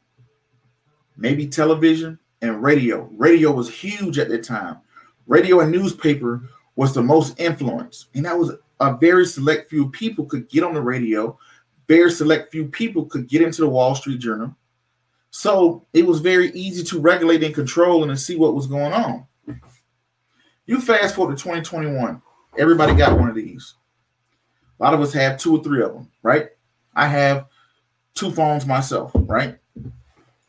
[1.18, 3.10] maybe television, and radio.
[3.18, 4.78] Radio was huge at that time.
[5.28, 10.26] Radio and newspaper was the most influence, and that was a very select few people
[10.26, 11.38] could get on the radio.
[11.88, 14.56] Very select few people could get into the Wall Street Journal.
[15.32, 18.94] So it was very easy to regulate and control and to see what was going
[18.94, 19.26] on.
[20.66, 22.22] You fast forward to 2021,
[22.58, 23.76] everybody got one of these.
[24.80, 26.50] A lot of us have two or three of them, right?
[26.96, 27.48] I have
[28.20, 29.58] two phones myself, right?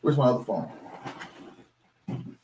[0.00, 0.68] Where's my other phone?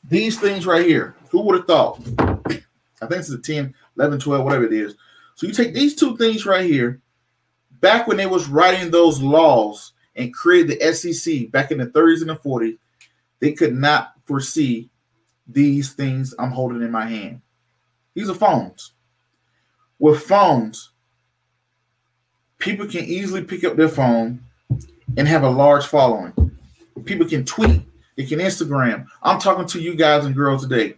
[0.08, 1.16] These things right here.
[1.30, 2.00] Who would have thought?
[2.48, 4.94] I think it's a 10, 11, 12, whatever it is.
[5.34, 7.00] So you take these two things right here.
[7.80, 12.20] Back when they was writing those laws and created the SEC back in the 30s
[12.20, 12.78] and the 40s,
[13.40, 14.88] they could not foresee
[15.48, 17.42] these things I'm holding in my hand.
[18.14, 18.92] These are phones.
[19.98, 20.90] With phones,
[22.58, 24.40] people can easily pick up their phone
[25.16, 26.32] and have a large following.
[27.04, 27.82] People can tweet,
[28.16, 29.06] they can Instagram.
[29.22, 30.96] I'm talking to you guys and girls today.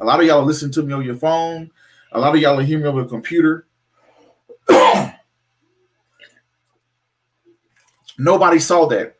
[0.00, 1.70] A lot of y'all listen to me on your phone.
[2.12, 3.66] A lot of y'all are hearing me over the computer.
[8.18, 9.16] Nobody saw that.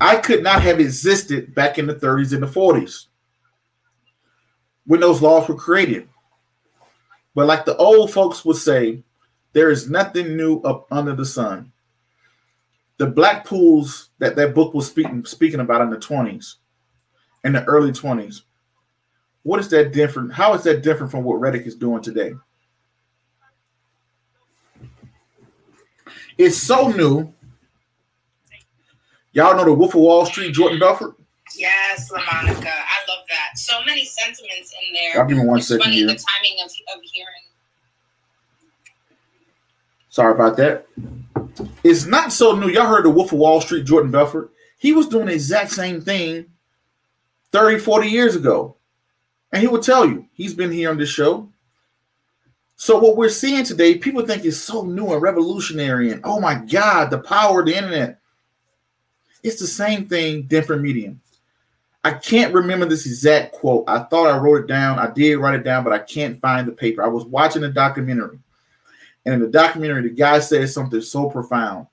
[0.00, 3.06] I could not have existed back in the 30s and the 40s
[4.86, 6.08] when those laws were created.
[7.34, 9.02] But like the old folks would say,
[9.52, 11.71] there is nothing new up under the sun.
[12.98, 16.56] The black pools that that book was speaking speaking about in the 20s,
[17.44, 18.42] in the early 20s.
[19.42, 20.32] What is that different?
[20.32, 22.32] How is that different from what Reddit is doing today?
[26.38, 27.34] It's so new
[29.32, 31.14] Y'all know the Wolf of Wall Street, Jordan Belfort?
[31.56, 32.66] Yes, LaMonica.
[32.66, 33.56] I love that.
[33.56, 35.22] So many sentiments in there.
[35.22, 36.06] I'll give me one it's second funny, here.
[36.06, 37.28] The timing of, of hearing.
[40.10, 40.86] Sorry about that.
[41.84, 42.68] It's not so new.
[42.68, 44.52] Y'all heard the Wolf of Wall Street, Jordan Belfort?
[44.78, 46.46] He was doing the exact same thing
[47.52, 48.76] 30, 40 years ago.
[49.52, 51.48] And he will tell you, he's been here on this show.
[52.76, 56.56] So what we're seeing today, people think is so new and revolutionary, and oh my
[56.56, 58.18] God, the power of the internet.
[59.44, 61.20] It's the same thing, different medium.
[62.02, 63.84] I can't remember this exact quote.
[63.86, 64.98] I thought I wrote it down.
[64.98, 67.04] I did write it down, but I can't find the paper.
[67.04, 68.40] I was watching a documentary,
[69.24, 71.86] and in the documentary, the guy said something so profound.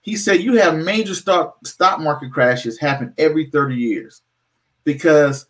[0.00, 4.22] He said, "You have major stock stock market crashes happen every 30 years
[4.84, 5.46] because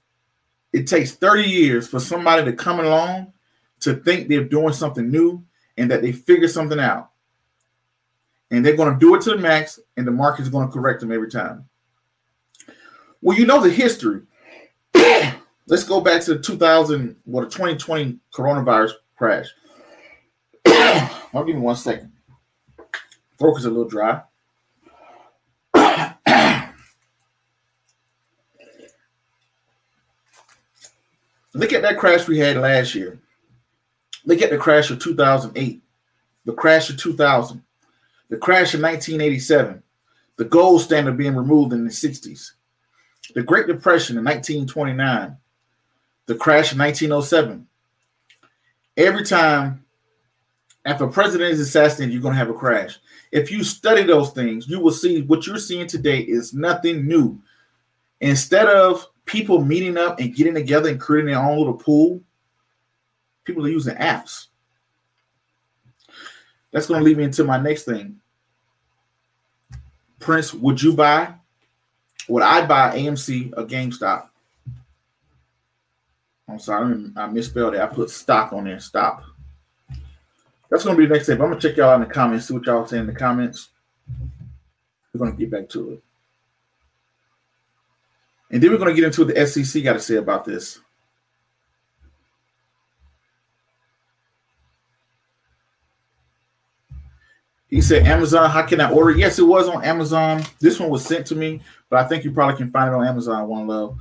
[0.72, 3.32] it takes 30 years for somebody to come along
[3.80, 5.44] to think they're doing something new
[5.76, 7.10] and that they figure something out
[8.50, 10.72] and they're going to do it to the max, and the market is going to
[10.72, 11.68] correct them every time.
[13.20, 14.22] Well, you know the history.
[15.66, 19.48] Let's go back to the 2000, what well, the 2020 coronavirus crash.
[21.34, 22.12] I'll give me one second.
[23.38, 24.22] Throat is a little dry.
[31.54, 33.18] Look at that crash we had last year.
[34.26, 35.80] Look at the crash of 2008,
[36.44, 37.62] the crash of 2000,
[38.28, 39.82] the crash of 1987,
[40.36, 42.52] the gold standard being removed in the 60s,
[43.34, 45.36] the Great Depression in 1929,
[46.26, 47.68] the crash of 1907.
[48.96, 49.85] Every time
[50.86, 52.98] after a president is assassinated, you're going to have a crash.
[53.32, 57.42] If you study those things, you will see what you're seeing today is nothing new.
[58.20, 62.20] Instead of people meeting up and getting together and creating their own little pool,
[63.44, 64.46] people are using apps.
[66.70, 68.20] That's going to lead me into my next thing.
[70.20, 71.34] Prince, would you buy?
[72.28, 74.28] Would I buy AMC or GameStop?
[76.48, 77.80] I'm sorry, I misspelled it.
[77.80, 78.78] I put stock on there.
[78.78, 79.24] Stop.
[80.70, 81.40] That's gonna be the next step.
[81.40, 83.68] I'm gonna check y'all in the comments, see what y'all say in the comments.
[85.12, 86.02] We're gonna get back to it.
[88.50, 90.80] And then we're gonna get into what the SEC got to say about this.
[97.68, 99.10] He said, Amazon, how can I order?
[99.10, 100.44] Yes, it was on Amazon.
[100.60, 103.06] This one was sent to me, but I think you probably can find it on
[103.06, 103.48] Amazon.
[103.48, 103.98] One love.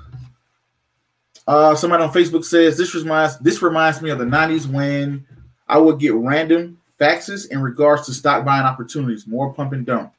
[1.48, 5.26] Uh, somebody on Facebook says this reminds this reminds me of the 90s when
[5.68, 10.14] I would get random faxes in regards to stock buying opportunities, more pump and dump.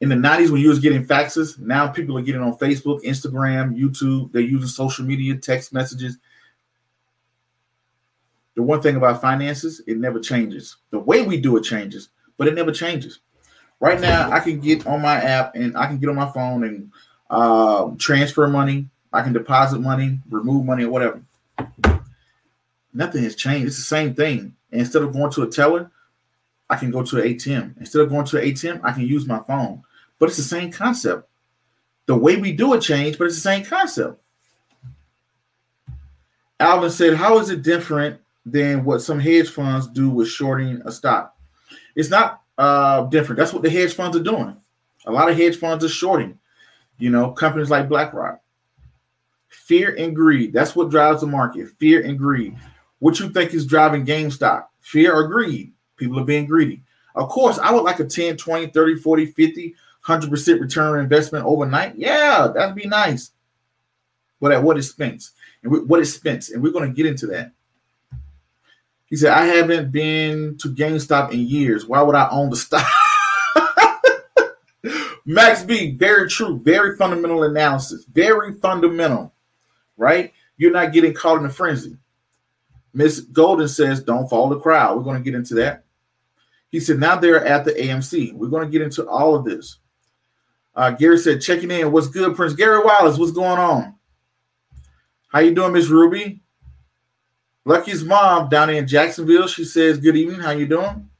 [0.00, 3.76] In the 90s, when you was getting faxes, now people are getting on Facebook, Instagram,
[3.76, 4.30] YouTube.
[4.30, 6.18] They're using social media, text messages.
[8.54, 10.76] The one thing about finances, it never changes.
[10.90, 13.20] The way we do it changes, but it never changes.
[13.80, 16.64] Right now, I can get on my app and I can get on my phone
[16.64, 16.90] and
[17.28, 18.88] uh, transfer money.
[19.12, 21.22] I can deposit money, remove money, or whatever.
[22.96, 23.66] Nothing has changed.
[23.68, 24.54] It's the same thing.
[24.72, 25.90] And instead of going to a teller,
[26.68, 27.78] I can go to an ATM.
[27.78, 29.82] Instead of going to an ATM, I can use my phone.
[30.18, 31.28] But it's the same concept.
[32.06, 34.20] The way we do it changed, but it's the same concept.
[36.58, 40.92] Alvin said, How is it different than what some hedge funds do with shorting a
[40.92, 41.36] stock.
[41.96, 43.38] It's not uh, different.
[43.38, 44.56] That's what the hedge funds are doing.
[45.04, 46.38] A lot of hedge funds are shorting,
[46.98, 48.40] you know, companies like BlackRock.
[49.48, 50.52] Fear and greed.
[50.52, 51.68] That's what drives the market.
[51.78, 52.56] Fear and greed.
[52.98, 54.66] What you think is driving GameStop?
[54.80, 55.72] Fear or greed?
[55.96, 56.82] People are being greedy.
[57.14, 59.74] Of course, I would like a 10, 20, 30, 40, 50,
[60.06, 61.96] 100% return on investment overnight.
[61.96, 63.32] Yeah, that'd be nice.
[64.40, 65.32] But at what expense?
[65.62, 66.50] And what expense?
[66.50, 67.52] And we're going to get into that.
[69.06, 71.86] He said, I haven't been to GameStop in years.
[71.86, 72.86] Why would I own the stock?
[75.24, 76.60] Max B, very true.
[76.62, 78.04] Very fundamental analysis.
[78.04, 79.32] Very fundamental,
[79.96, 80.32] right?
[80.56, 81.96] You're not getting caught in a frenzy.
[82.96, 84.96] Miss Golden says, don't follow the crowd.
[84.96, 85.84] We're going to get into that.
[86.70, 88.32] He said, now they're at the AMC.
[88.32, 89.80] We're going to get into all of this.
[90.74, 91.92] Uh, Gary said, checking in.
[91.92, 93.18] What's good, Prince Gary Wallace?
[93.18, 93.96] What's going on?
[95.28, 96.40] How you doing, Miss Ruby?
[97.66, 101.10] Lucky's mom down in Jacksonville, she says, Good evening, how you doing?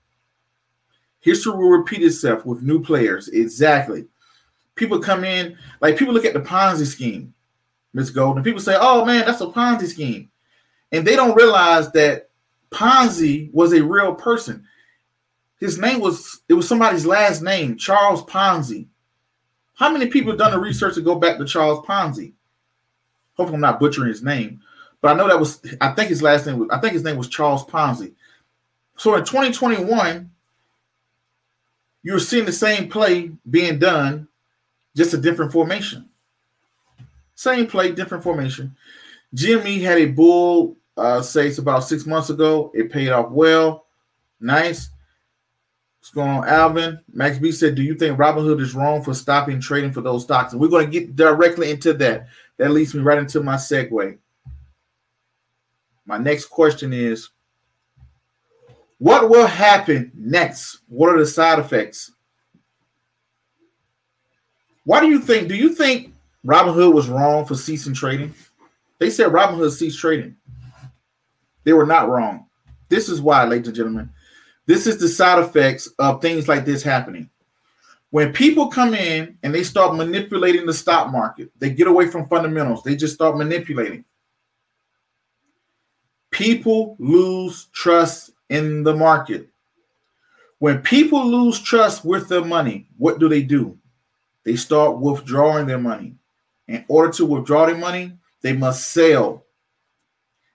[1.20, 3.28] History will repeat itself with new players.
[3.28, 4.06] Exactly.
[4.76, 7.34] People come in, like people look at the Ponzi scheme,
[7.92, 8.42] Miss Golden.
[8.42, 10.30] People say, Oh man, that's a Ponzi scheme.
[10.92, 12.30] And they don't realize that
[12.70, 14.64] Ponzi was a real person.
[15.58, 18.86] His name was, it was somebody's last name, Charles Ponzi.
[19.74, 22.32] How many people have done the research to go back to Charles Ponzi?
[23.36, 24.60] Hopefully, I'm not butchering his name.
[25.00, 27.16] But I know that was I think his last name was I think his name
[27.16, 28.12] was Charles Ponzi.
[28.96, 30.30] So in 2021,
[32.02, 34.28] you're seeing the same play being done,
[34.96, 36.08] just a different formation.
[37.34, 38.74] Same play, different formation.
[39.36, 42.72] GME had a bull, uh, say it's about six months ago.
[42.74, 43.86] It paid off well.
[44.40, 44.88] Nice.
[46.00, 47.00] What's going on, Alvin?
[47.12, 50.52] Max B said, Do you think Robinhood is wrong for stopping trading for those stocks?
[50.52, 52.28] And we're going to get directly into that.
[52.56, 54.16] That leads me right into my segue.
[56.06, 57.28] My next question is
[58.98, 60.78] what will happen next?
[60.88, 62.12] What are the side effects?
[64.84, 65.48] Why do you think?
[65.48, 66.14] Do you think
[66.46, 68.32] Robinhood was wrong for ceasing trading?
[68.98, 70.36] They said Robinhood ceased trading.
[71.64, 72.46] They were not wrong.
[72.88, 74.10] This is why, ladies and gentlemen,
[74.66, 77.30] this is the side effects of things like this happening.
[78.10, 82.28] When people come in and they start manipulating the stock market, they get away from
[82.28, 82.82] fundamentals.
[82.82, 84.04] They just start manipulating
[86.36, 89.48] people lose trust in the market.
[90.58, 93.78] When people lose trust with their money, what do they do?
[94.44, 96.14] They start withdrawing their money.
[96.68, 98.12] In order to withdraw their money,
[98.46, 99.44] they must sell.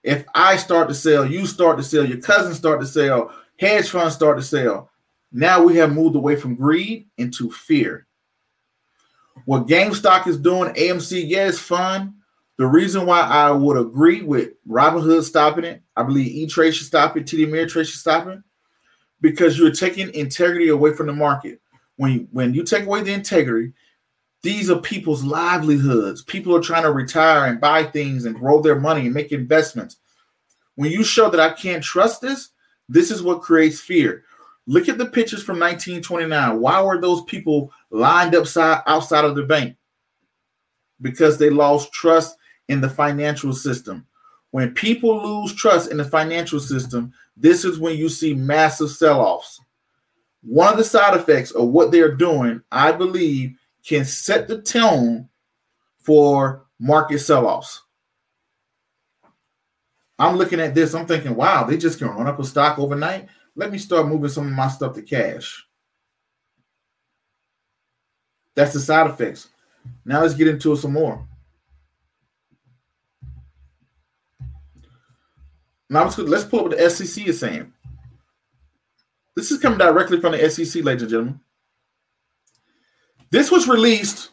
[0.02, 3.90] If I start to sell, you start to sell, your cousins start to sell, hedge
[3.90, 4.90] funds start to sell.
[5.30, 8.06] Now we have moved away from greed into fear.
[9.44, 12.14] What GameStop is doing, AMC, yeah, it's fun,
[12.56, 16.86] the reason why I would agree with Robinhood stopping it, I believe E Trade should
[16.86, 18.38] stop it, TD Ameritrade should stop it,
[19.20, 21.60] because you're taking integrity away from the market.
[21.96, 23.74] When you, when you take away the integrity,
[24.42, 26.22] these are people's livelihoods.
[26.22, 29.96] People are trying to retire and buy things and grow their money and make investments.
[30.74, 32.50] When you show that I can't trust this,
[32.88, 34.24] this is what creates fear.
[34.66, 36.60] Look at the pictures from 1929.
[36.60, 38.46] Why were those people lined up
[38.86, 39.76] outside of the bank?
[41.00, 42.36] Because they lost trust
[42.68, 44.06] in the financial system.
[44.50, 49.20] When people lose trust in the financial system, this is when you see massive sell
[49.20, 49.60] offs.
[50.42, 53.56] One of the side effects of what they're doing, I believe,
[53.86, 55.28] can set the tone
[55.98, 57.82] for market sell offs.
[60.18, 63.28] I'm looking at this, I'm thinking, wow, they just can run up a stock overnight.
[63.56, 65.66] Let me start moving some of my stuff to cash.
[68.54, 69.48] That's the side effects.
[70.04, 71.26] Now let's get into some more.
[75.88, 77.72] Now let's, let's pull up what the SEC is saying.
[79.34, 81.40] This is coming directly from the SEC, ladies and gentlemen.
[83.32, 84.28] This was released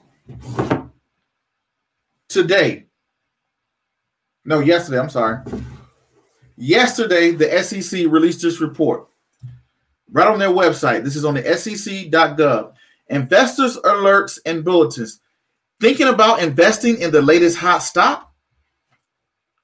[2.28, 2.88] today.
[4.44, 5.00] No, yesterday.
[5.00, 5.42] I'm sorry.
[6.58, 9.08] Yesterday, the SEC released this report
[10.12, 11.06] right on their website.
[11.06, 12.74] This is on the sec.gov.
[13.08, 15.22] Investors alerts and bulletins.
[15.80, 18.34] Thinking about investing in the latest hot stock?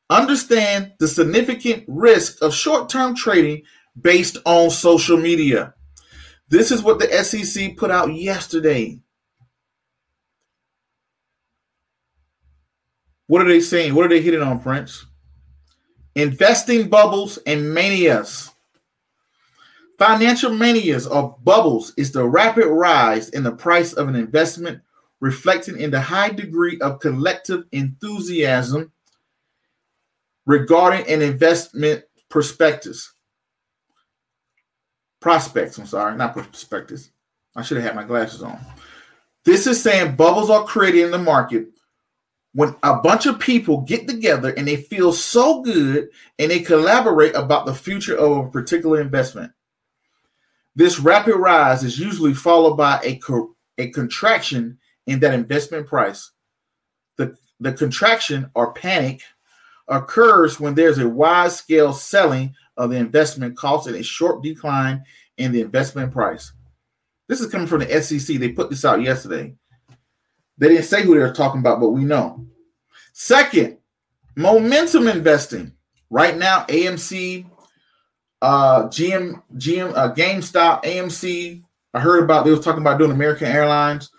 [0.10, 3.64] Understand the significant risk of short term trading
[4.00, 5.74] based on social media.
[6.48, 9.02] This is what the SEC put out yesterday.
[13.28, 13.96] What are they saying?
[13.96, 15.06] What are they hitting on, Prince?
[16.16, 18.52] Investing bubbles and manias.
[19.98, 24.82] Financial manias or bubbles is the rapid rise in the price of an investment,
[25.20, 28.92] reflecting in the high degree of collective enthusiasm
[30.46, 33.14] regarding an investment prospectus.
[35.22, 37.10] Prospects, I'm sorry, not prospectus.
[37.56, 38.60] I should have had my glasses on.
[39.46, 41.68] This is saying bubbles are created in the market
[42.56, 46.08] when a bunch of people get together and they feel so good
[46.40, 49.52] and they collaborate about the future of a particular investment.
[50.74, 56.32] This rapid rise is usually followed by a, co- a contraction in that investment price.
[57.18, 59.22] The, the contraction or panic
[59.90, 65.04] occurs when there's a wide scale selling of the investment and a short decline
[65.38, 66.54] in the investment price.
[67.28, 68.38] This is coming from the SEC.
[68.38, 69.56] They put this out yesterday.
[70.58, 72.46] They didn't say who they're talking about, but we know.
[73.14, 73.78] Second,
[74.36, 75.72] momentum investing.
[76.10, 77.46] Right now, AMC,
[78.42, 81.64] uh, GM, GM, uh, GameStop, AMC.
[81.94, 84.12] I heard about they was talking about doing American Airlines.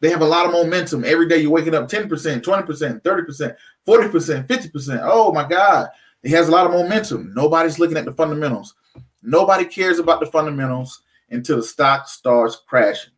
[0.00, 1.04] They have a lot of momentum.
[1.04, 5.00] Every day you're waking up 10%, 20%, 30%, 40%, 50%.
[5.02, 5.88] Oh my God.
[6.22, 7.32] It has a lot of momentum.
[7.34, 8.74] Nobody's looking at the fundamentals.
[9.22, 13.12] Nobody cares about the fundamentals until the stock starts crashing.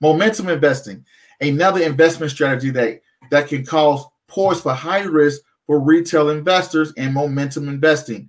[0.00, 1.04] Momentum investing,
[1.40, 7.12] another investment strategy that, that can cause pause for high risk for retail investors and
[7.14, 8.28] momentum investing.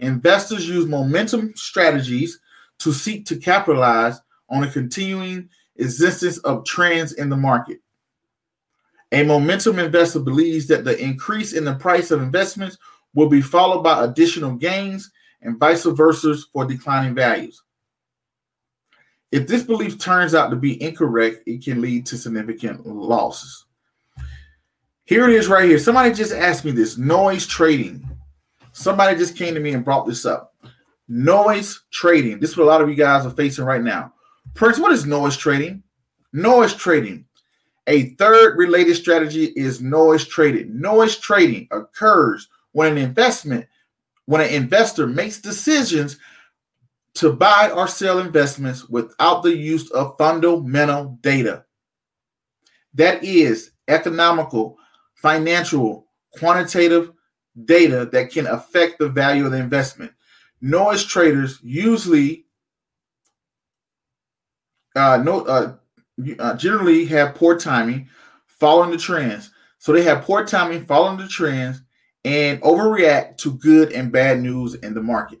[0.00, 2.40] Investors use momentum strategies
[2.78, 7.80] to seek to capitalize on a continuing existence of trends in the market.
[9.12, 12.76] A momentum investor believes that the increase in the price of investments
[13.14, 15.10] will be followed by additional gains
[15.42, 17.62] and vice versa for declining values.
[19.30, 23.66] If this belief turns out to be incorrect, it can lead to significant losses.
[25.04, 25.78] Here it is right here.
[25.78, 28.08] Somebody just asked me this noise trading.
[28.72, 30.54] Somebody just came to me and brought this up.
[31.08, 32.38] Noise trading.
[32.38, 34.12] This is what a lot of you guys are facing right now.
[34.54, 35.82] Prince, what is noise trading?
[36.32, 37.24] Noise trading.
[37.86, 40.78] A third related strategy is noise trading.
[40.78, 43.66] Noise trading occurs when an investment,
[44.26, 46.18] when an investor makes decisions
[47.18, 51.64] to buy or sell investments without the use of fundamental data.
[52.94, 54.78] That is economical,
[55.14, 57.12] financial, quantitative
[57.64, 60.12] data that can affect the value of the investment.
[60.60, 62.46] Noise traders usually
[64.94, 65.74] uh, no, uh,
[66.38, 68.08] uh, generally have poor timing
[68.46, 69.50] following the trends.
[69.78, 71.82] So they have poor timing following the trends
[72.24, 75.40] and overreact to good and bad news in the market.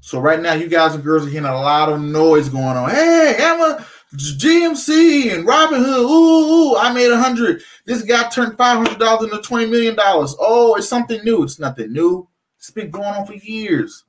[0.00, 2.90] So right now, you guys and girls are hearing a lot of noise going on.
[2.90, 3.84] Hey, Emma,
[4.14, 6.00] GMC and Robinhood.
[6.00, 7.62] Ooh, ooh I made a hundred.
[7.84, 10.34] This guy turned five hundred dollars into twenty million dollars.
[10.38, 11.42] Oh, it's something new.
[11.42, 12.28] It's nothing new.
[12.58, 14.04] It's been going on for years.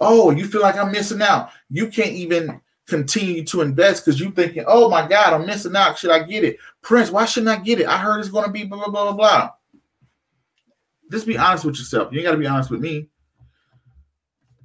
[0.00, 1.50] Oh, you feel like I'm missing out.
[1.70, 5.98] You can't even continue to invest because you're thinking, oh my God, I'm missing out.
[5.98, 6.58] Should I get it?
[6.80, 7.86] Prince, why shouldn't I get it?
[7.86, 9.50] I heard it's going to be blah, blah, blah, blah, blah.
[11.10, 12.12] Just be honest with yourself.
[12.12, 13.08] You ain't got to be honest with me.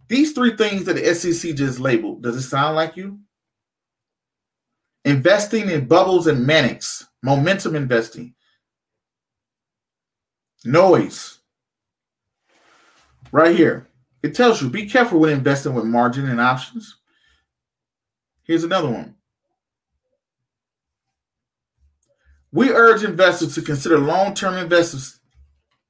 [0.07, 3.19] These three things that the SEC just labeled, does it sound like you?
[5.03, 8.35] Investing in bubbles and manias, momentum investing,
[10.63, 11.39] noise.
[13.31, 13.87] Right here.
[14.23, 16.97] It tells you be careful when investing with margin and options.
[18.43, 19.15] Here's another one.
[22.51, 25.19] We urge investors to consider long-term investors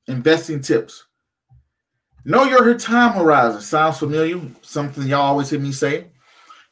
[0.08, 1.07] investing tips.
[2.28, 3.62] Know your time horizon.
[3.62, 4.42] Sounds familiar?
[4.62, 6.08] Something y'all always hear me say.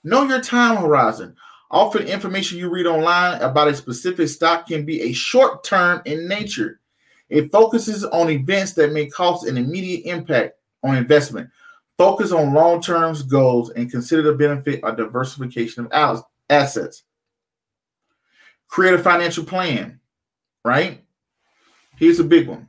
[0.03, 1.33] Know your time horizon.
[1.71, 6.27] Often information you read online about a specific stock can be a short term in
[6.27, 6.81] nature.
[7.29, 11.49] It focuses on events that may cause an immediate impact on investment.
[11.97, 17.03] Focus on long term goals and consider the benefit of diversification of assets.
[18.67, 20.01] Create a financial plan,
[20.65, 21.01] right?
[21.95, 22.67] Here's a big one.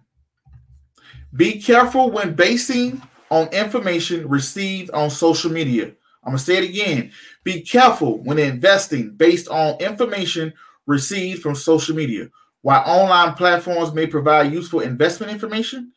[1.35, 5.93] Be careful when basing on information received on social media.
[6.23, 7.13] I'm going to say it again.
[7.45, 10.53] Be careful when investing based on information
[10.87, 12.29] received from social media.
[12.63, 15.93] While online platforms may provide useful investment information,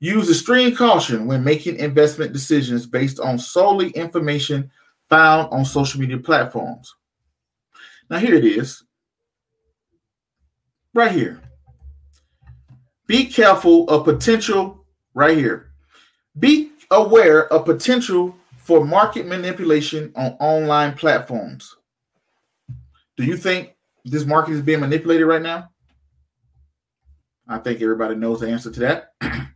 [0.00, 4.70] use extreme caution when making investment decisions based on solely information
[5.10, 6.94] found on social media platforms.
[8.08, 8.82] Now, here it is.
[10.94, 11.40] Right here.
[13.06, 14.84] Be careful of potential,
[15.14, 15.72] right here.
[16.38, 21.76] Be aware of potential for market manipulation on online platforms.
[23.16, 23.74] Do you think
[24.04, 25.70] this market is being manipulated right now?
[27.46, 29.12] I think everybody knows the answer to that.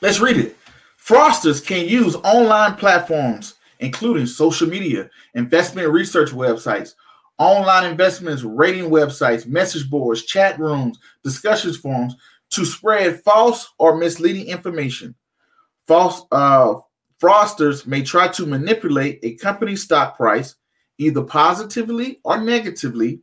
[0.00, 0.56] Let's read it.
[0.98, 6.94] Fraudsters can use online platforms, including social media, investment research websites,
[7.40, 12.14] online investments, rating websites, message boards, chat rooms, discussions forums
[12.50, 15.14] to spread false or misleading information.
[15.88, 16.74] False uh,
[17.20, 20.54] fraudsters may try to manipulate a company's stock price
[20.98, 23.20] either positively or negatively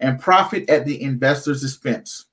[0.00, 2.26] and profit at the investor's expense.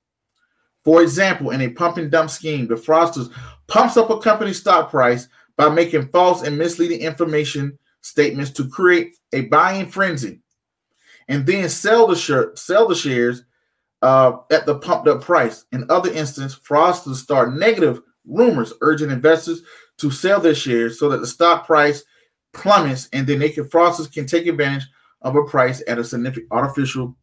[0.84, 3.32] For example, in a pump and dump scheme, the fraudsters
[3.68, 9.18] pumps up a company's stock price by making false and misleading information statements to create
[9.34, 10.42] a buying frenzy,
[11.28, 13.44] and then sell the shirt, sell the shares
[14.02, 15.66] uh, at the pumped up price.
[15.72, 19.62] In other instances, fraudsters start negative rumors urging investors
[19.98, 22.04] to sell their shares so that the stock price
[22.54, 24.88] plummets, and then they can fraudsters can take advantage
[25.22, 27.16] of a price at a significant artificial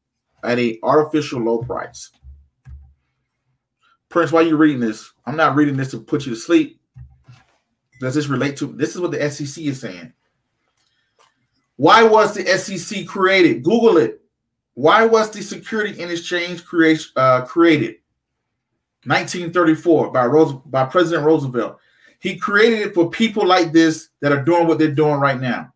[0.45, 2.11] at a artificial low price.
[4.09, 5.11] Prince, why are you reading this?
[5.25, 6.81] I'm not reading this to put you to sleep.
[8.01, 8.95] Does this relate to this?
[8.95, 10.13] Is what the SEC is saying.
[11.77, 13.63] Why was the SEC created?
[13.63, 14.21] Google it.
[14.75, 17.97] Why was the Security and Exchange creation, uh, created?
[19.05, 21.79] 1934 by Rose, by President Roosevelt.
[22.21, 25.73] He created it for people like this that are doing what they're doing right now.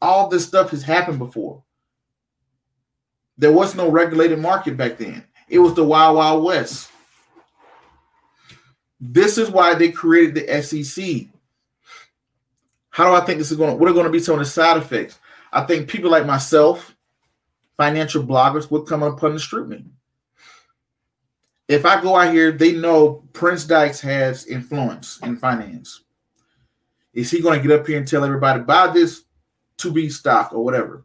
[0.00, 1.62] All this stuff has happened before.
[3.36, 5.24] There was no regulated market back then.
[5.48, 6.90] It was the wild, wild west.
[8.98, 11.26] This is why they created the SEC.
[12.96, 14.38] How do I think this is going to, what are going to be some of
[14.38, 15.18] the side effects?
[15.52, 16.96] I think people like myself,
[17.76, 19.84] financial bloggers, would come upon the scrutiny.
[21.68, 26.04] If I go out here, they know Prince Dykes has influence in finance.
[27.12, 29.24] Is he going to get up here and tell everybody buy this
[29.76, 31.04] to be stock or whatever?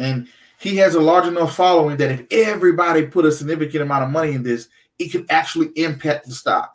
[0.00, 0.26] And
[0.58, 4.32] he has a large enough following that if everybody put a significant amount of money
[4.32, 4.66] in this,
[4.98, 6.74] it could actually impact the stock.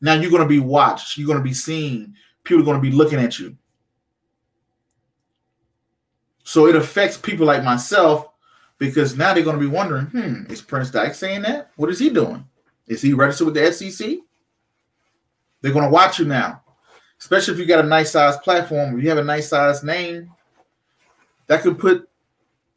[0.00, 1.16] Now you're going to be watched.
[1.16, 2.16] You're going to be seen.
[2.44, 3.56] People are going to be looking at you.
[6.44, 8.28] So it affects people like myself
[8.78, 11.70] because now they're going to be wondering, hmm, is Prince Dykes saying that?
[11.76, 12.44] What is he doing?
[12.88, 14.18] Is he registered with the SEC?
[15.60, 16.62] They're going to watch you now,
[17.20, 20.32] especially if you got a nice size platform, if you have a nice size name,
[21.46, 22.08] that could put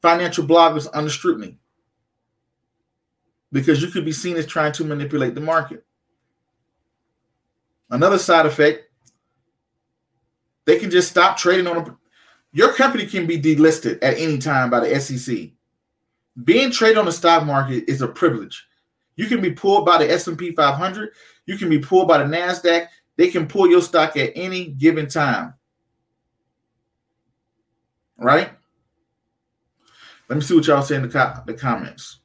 [0.01, 1.57] financial bloggers under scrutiny
[3.51, 5.83] because you could be seen as trying to manipulate the market.
[7.89, 8.91] Another side effect,
[10.65, 11.97] they can just stop trading on a,
[12.51, 15.49] your company can be delisted at any time by the SEC.
[16.43, 18.67] Being traded on the stock market is a privilege.
[19.15, 21.11] You can be pulled by the S&P 500,
[21.45, 22.87] you can be pulled by the Nasdaq.
[23.17, 25.53] They can pull your stock at any given time.
[28.17, 28.51] Right?
[30.27, 32.19] Let me see what y'all say in the, co- the comments.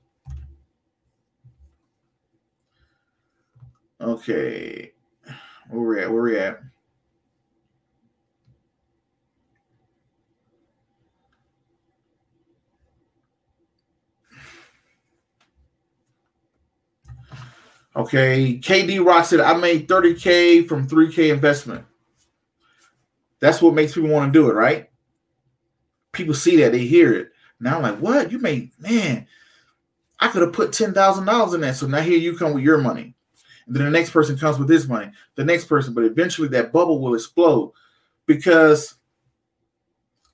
[4.01, 4.93] Okay.
[5.69, 6.13] Where we at?
[6.13, 6.61] Where we at?
[17.97, 21.85] Okay, KD Rock said I made 30k from 3k investment.
[23.41, 24.91] That's what makes people want to do it, right?
[26.13, 27.31] People see that, they hear it.
[27.59, 28.31] Now I'm like, what?
[28.31, 29.27] You made man,
[30.21, 31.77] I could have put ten thousand dollars in that.
[31.77, 33.15] So now here you come with your money.
[33.67, 36.73] And then the next person comes with his money, the next person, but eventually that
[36.73, 37.73] bubble will explode
[38.27, 38.95] because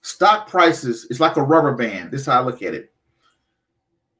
[0.02, 2.10] stock prices is like a rubber band.
[2.10, 2.92] This is how I look at it.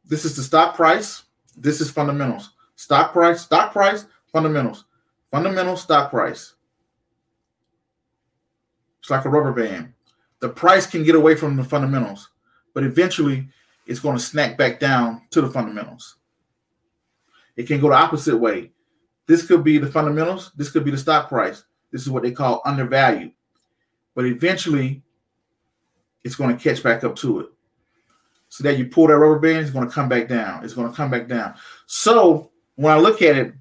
[0.05, 1.25] This is the stock price.
[1.57, 2.51] This is fundamentals.
[2.77, 4.85] Stock price, stock price, fundamentals.
[5.31, 6.55] Fundamental stock price.
[9.01, 9.93] It's like a rubber band.
[10.41, 12.29] The price can get away from the fundamentals,
[12.75, 13.49] but eventually
[13.87, 16.17] it's going to snack back down to the fundamentals.
[17.57, 18.73] It can go the opposite way.
[19.27, 20.53] This could be the fundamentals.
[20.57, 21.65] This could be the stock price.
[21.91, 23.33] This is what they call undervalued.
[24.15, 25.03] But eventually,
[26.23, 27.47] it's going to catch back up to it.
[28.49, 30.65] So that you pull that rubber band, it's going to come back down.
[30.65, 31.55] It's going to come back down.
[31.87, 33.55] So when I look at it,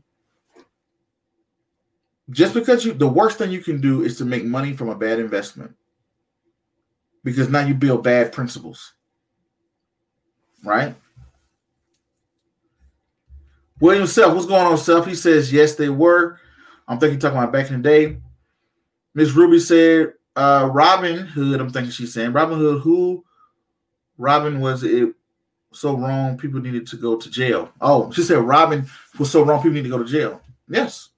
[2.30, 4.96] just because you, the worst thing you can do is to make money from a
[4.96, 5.76] bad investment
[7.24, 8.94] because now you build bad principles.
[10.64, 10.96] Right?
[13.80, 15.06] William Self, what's going on, Self?
[15.06, 16.40] He says, yes, they were.
[16.88, 18.18] I'm thinking talking about back in the day.
[19.14, 23.24] Miss Ruby said, uh, Robinhood, I'm thinking she's saying, Robinhood, who
[24.18, 25.14] Robin was it
[25.76, 27.72] so wrong, people needed to go to jail.
[27.82, 28.86] Oh, she said Robin
[29.20, 30.42] was so wrong, people need to go to jail.
[30.70, 31.10] Yes,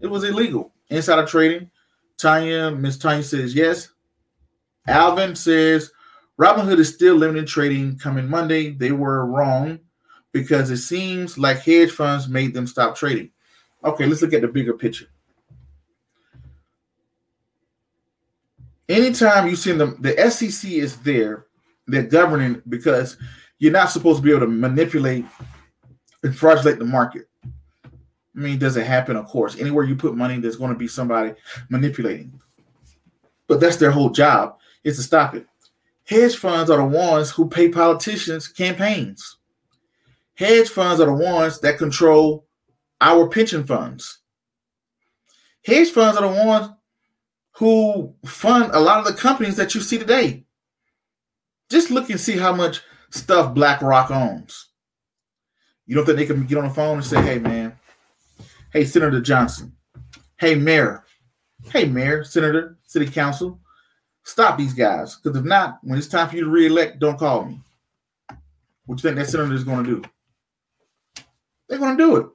[0.00, 0.72] it was illegal.
[0.88, 1.70] Insider trading.
[2.16, 3.88] Tanya, Miss Tanya says yes.
[4.86, 5.90] Alvin says
[6.38, 8.70] Robinhood is still limited trading coming Monday.
[8.70, 9.80] They were wrong
[10.32, 13.30] because it seems like hedge funds made them stop trading.
[13.84, 15.06] Okay, let's look at the bigger picture.
[18.88, 21.46] Anytime you see them, the SEC is there,
[21.86, 23.16] they're governing because
[23.58, 25.24] you're not supposed to be able to manipulate
[26.22, 27.28] and fraudulate the market.
[27.44, 29.16] I mean, does it happen?
[29.16, 29.58] Of course.
[29.58, 31.34] Anywhere you put money, there's going to be somebody
[31.68, 32.40] manipulating.
[33.46, 35.46] But that's their whole job is to stop it.
[36.04, 39.38] Hedge funds are the ones who pay politicians campaigns.
[40.34, 42.46] Hedge funds are the ones that control
[43.00, 44.18] our pension funds.
[45.64, 46.68] Hedge funds are the ones
[47.52, 50.44] who fund a lot of the companies that you see today.
[51.70, 52.82] Just look and see how much
[53.14, 54.68] stuff BlackRock owns.
[55.86, 57.76] You don't think they can get on the phone and say, hey, man,
[58.72, 59.72] hey, Senator Johnson,
[60.36, 61.04] hey, Mayor,
[61.72, 63.60] hey, Mayor, Senator, City Council,
[64.24, 65.16] stop these guys.
[65.16, 67.60] Because if not, when it's time for you to reelect, don't call me.
[68.86, 71.22] What you think that senator is going to do?
[71.68, 72.26] They're going to do it.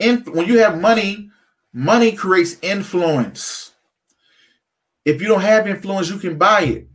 [0.00, 1.30] And when you have money,
[1.72, 3.72] money creates influence.
[5.04, 6.88] If you don't have influence, you can buy it.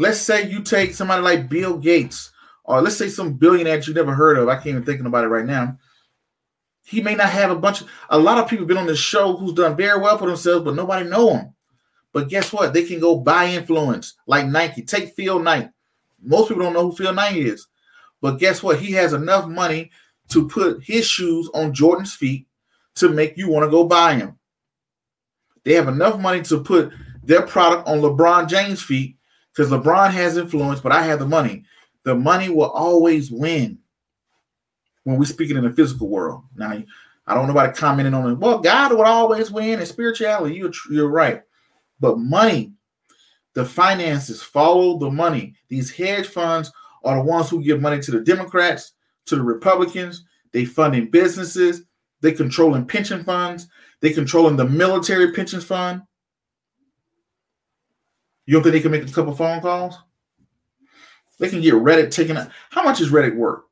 [0.00, 2.32] Let's say you take somebody like Bill Gates,
[2.64, 4.48] or let's say some billionaire that you never heard of.
[4.48, 5.76] I can't even thinking about it right now.
[6.86, 9.36] He may not have a bunch of a lot of people been on this show
[9.36, 11.54] who's done very well for themselves, but nobody know him.
[12.14, 12.72] But guess what?
[12.72, 14.80] They can go buy influence like Nike.
[14.80, 15.68] Take Phil Knight.
[16.22, 17.68] Most people don't know who Phil Knight is.
[18.22, 18.80] But guess what?
[18.80, 19.90] He has enough money
[20.30, 22.46] to put his shoes on Jordan's feet
[22.94, 24.38] to make you want to go buy him.
[25.62, 26.90] They have enough money to put
[27.22, 29.18] their product on LeBron James' feet
[29.60, 31.64] because LeBron has influence, but I have the money.
[32.04, 33.78] The money will always win
[35.04, 36.44] when we're speaking in the physical world.
[36.56, 36.82] Now,
[37.26, 38.38] I don't know about commenting on it.
[38.38, 40.54] Well, God will always win and spirituality.
[40.54, 41.42] You're, you're right.
[42.00, 42.72] But money,
[43.52, 45.54] the finances follow the money.
[45.68, 46.72] These hedge funds
[47.04, 48.92] are the ones who give money to the Democrats,
[49.26, 50.24] to the Republicans.
[50.52, 51.82] They funding businesses.
[52.22, 53.68] They controlling pension funds.
[54.00, 56.00] They controlling the military pension fund.
[58.46, 59.96] You don't think they can make a couple phone calls?
[61.38, 62.50] They can get Reddit taken out.
[62.70, 63.62] How much is Reddit worth?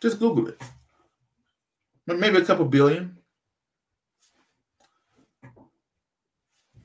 [0.00, 0.60] Just Google it.
[2.06, 3.16] Maybe a couple billion.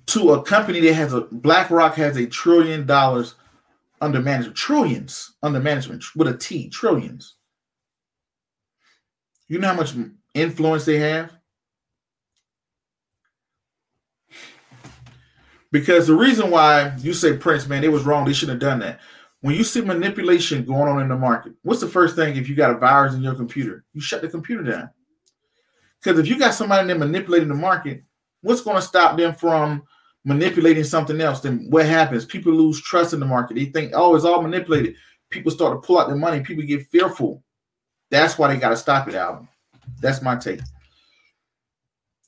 [0.07, 3.35] To a company that has a BlackRock has a trillion dollars
[4.01, 7.35] under management, trillions under management with a T, trillions.
[9.49, 9.93] You know how much
[10.33, 11.38] influence they have?
[15.71, 18.25] Because the reason why you say Prince, man, it was wrong.
[18.25, 18.99] They shouldn't have done that.
[19.41, 22.55] When you see manipulation going on in the market, what's the first thing if you
[22.55, 23.85] got a virus in your computer?
[23.93, 24.89] You shut the computer down.
[26.01, 28.03] Because if you got somebody there manipulating the market,
[28.41, 29.83] what's going to stop them from
[30.25, 31.41] manipulating something else?
[31.41, 32.25] Then what happens?
[32.25, 33.55] People lose trust in the market.
[33.55, 34.95] They think, oh, it's all manipulated.
[35.29, 36.41] People start to pull out their money.
[36.41, 37.43] People get fearful.
[38.09, 39.47] That's why they got to stop it, Alvin.
[40.01, 40.61] That's my take.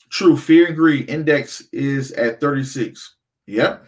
[0.09, 3.15] True, fear and greed index is at 36.
[3.47, 3.85] Yep.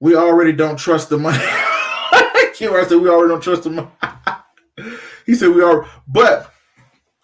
[0.00, 1.38] We already don't trust the money.
[2.54, 3.88] Kira said we already don't trust the money.
[5.26, 6.52] he said we are, but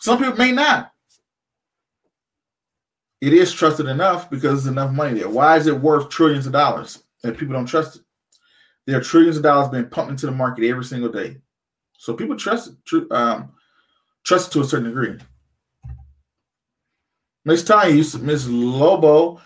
[0.01, 0.92] some people may not.
[3.20, 5.28] It is trusted enough because there's enough money there.
[5.28, 8.03] Why is it worth trillions of dollars and people don't trust it?
[8.86, 11.36] There are trillions of dollars being pumped into the market every single day.
[11.98, 13.53] So people trust it, um,
[14.24, 15.18] trust it to a certain degree.
[17.45, 19.41] Miss Tanya, Miss Lobo.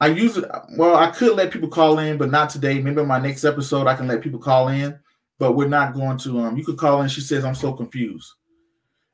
[0.00, 0.38] I use.
[0.76, 2.80] Well, I could let people call in, but not today.
[2.80, 4.98] Maybe my next episode I can let people call in,
[5.38, 6.40] but we're not going to.
[6.40, 7.08] Um, you could call in.
[7.08, 8.32] She says I'm so confused.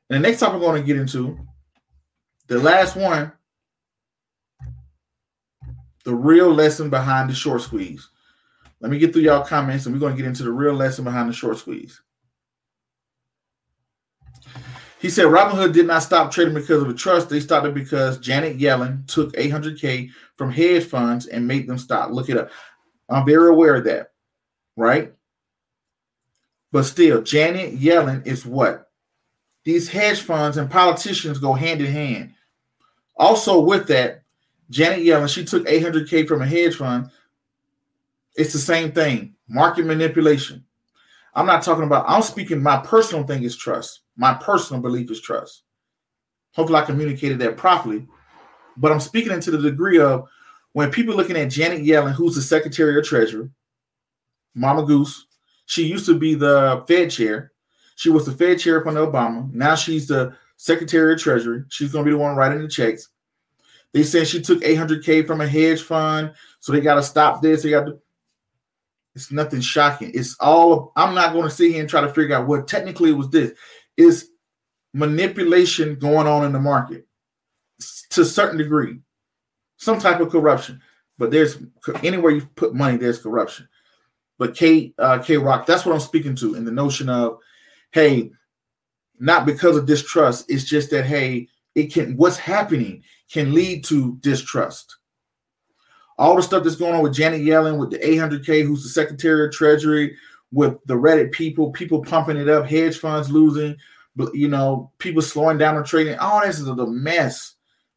[0.09, 1.39] And the next topic we're going to get into,
[2.47, 3.31] the last one,
[6.03, 8.07] the real lesson behind the short squeeze.
[8.79, 11.03] Let me get through y'all comments and we're going to get into the real lesson
[11.03, 12.01] behind the short squeeze.
[15.05, 17.29] He said Robinhood did not stop trading because of a trust.
[17.29, 22.09] They stopped it because Janet Yellen took 800K from hedge funds and made them stop.
[22.09, 22.49] Look it up.
[23.07, 24.13] I'm very aware of that,
[24.75, 25.13] right?
[26.71, 28.89] But still, Janet Yellen is what?
[29.63, 32.33] These hedge funds and politicians go hand in hand.
[33.15, 34.23] Also, with that,
[34.71, 37.11] Janet Yellen, she took 800K from a hedge fund.
[38.33, 40.65] It's the same thing market manipulation.
[41.35, 44.01] I'm not talking about, I'm speaking, my personal thing is trust.
[44.17, 45.63] My personal belief is trust.
[46.53, 48.07] Hopefully, I communicated that properly.
[48.77, 50.27] But I'm speaking into the degree of
[50.73, 53.49] when people looking at Janet Yellen, who's the Secretary of Treasury,
[54.53, 55.25] Mama Goose,
[55.65, 57.51] she used to be the Fed chair.
[57.95, 59.51] She was the Fed chair under Obama.
[59.53, 61.63] Now she's the Secretary of Treasury.
[61.69, 63.09] She's going to be the one writing the checks.
[63.93, 66.33] They said she took 800K from a hedge fund.
[66.59, 67.63] So they got to stop this.
[67.63, 67.99] They got to.
[69.15, 70.11] It's nothing shocking.
[70.13, 70.91] It's all.
[70.97, 73.53] I'm not going to sit here and try to figure out what technically was this.
[73.97, 74.29] Is
[74.93, 77.05] manipulation going on in the market
[78.09, 78.99] to a certain degree,
[79.77, 80.81] some type of corruption.
[81.17, 81.57] But there's
[82.03, 83.67] anywhere you put money, there's corruption.
[84.37, 87.39] But K uh, K Rock, that's what I'm speaking to in the notion of,
[87.91, 88.31] hey,
[89.19, 90.45] not because of distrust.
[90.49, 94.97] It's just that hey, it can what's happening can lead to distrust.
[96.17, 99.45] All the stuff that's going on with Janet Yellen, with the 800K, who's the Secretary
[99.45, 100.15] of Treasury,
[100.55, 103.75] with the Reddit people, people pumping it up, hedge funds losing,
[104.33, 106.17] you know, people slowing down the trading.
[106.17, 107.55] All this is the mess,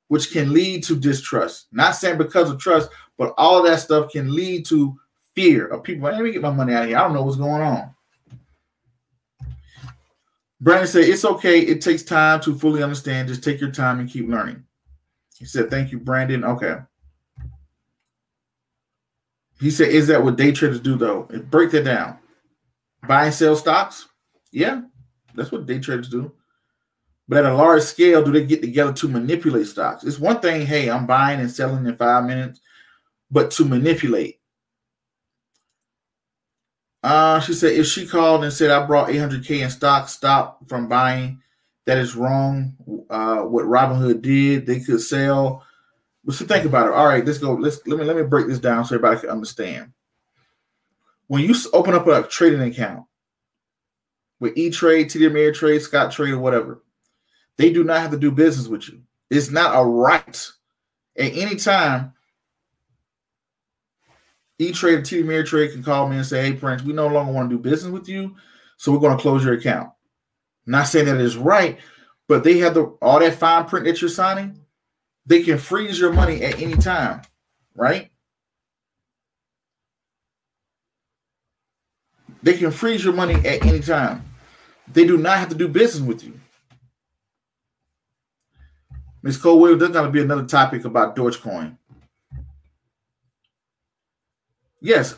[0.08, 1.68] which can lead to distrust.
[1.70, 4.98] Not saying because of trust, but all that stuff can lead to
[5.36, 6.10] fear of people.
[6.10, 6.98] Let me get my money out of here.
[6.98, 7.94] I don't know what's going on.
[10.60, 11.60] Brandon said, It's okay.
[11.60, 13.28] It takes time to fully understand.
[13.28, 14.64] Just take your time and keep learning.
[15.38, 16.42] He said, Thank you, Brandon.
[16.42, 16.78] Okay.
[19.60, 21.28] He said, Is that what day traders do, though?
[21.50, 22.18] Break that down.
[23.06, 24.08] Buy and sell stocks?
[24.50, 24.82] Yeah,
[25.34, 26.32] that's what day traders do.
[27.28, 30.02] But at a large scale, do they get together to manipulate stocks?
[30.02, 32.60] It's one thing, hey, I'm buying and selling in five minutes,
[33.30, 34.40] but to manipulate.
[37.02, 40.88] Uh, she said if she called and said I brought 800k in stock, stop from
[40.88, 41.40] buying.
[41.86, 42.74] That is wrong.
[43.08, 45.64] Uh, what Robinhood did, they could sell.
[46.24, 46.92] But so think about it.
[46.92, 47.54] All right, let's go.
[47.54, 49.92] Let's let me let me break this down so everybody can understand.
[51.28, 53.04] When you open up a trading account
[54.40, 56.82] with E Trade, TD Ameritrade, Scottrade, or whatever,
[57.56, 59.02] they do not have to do business with you.
[59.30, 60.50] It's not a right
[61.16, 62.14] at any time
[64.58, 67.48] E-Trade or TD Ameritrade can call me and say, hey, Prince, we no longer want
[67.48, 68.34] to do business with you,
[68.76, 69.90] so we're going to close your account.
[70.66, 71.78] not saying that is right,
[72.26, 74.60] but they have the all that fine print that you're signing,
[75.26, 77.22] they can freeze your money at any time,
[77.74, 78.10] right?
[82.42, 84.24] They can freeze your money at any time.
[84.92, 86.38] They do not have to do business with you.
[89.22, 89.36] Ms.
[89.36, 91.76] Cole Williams, there's going to be another topic about Dogecoin.
[94.80, 95.16] Yes,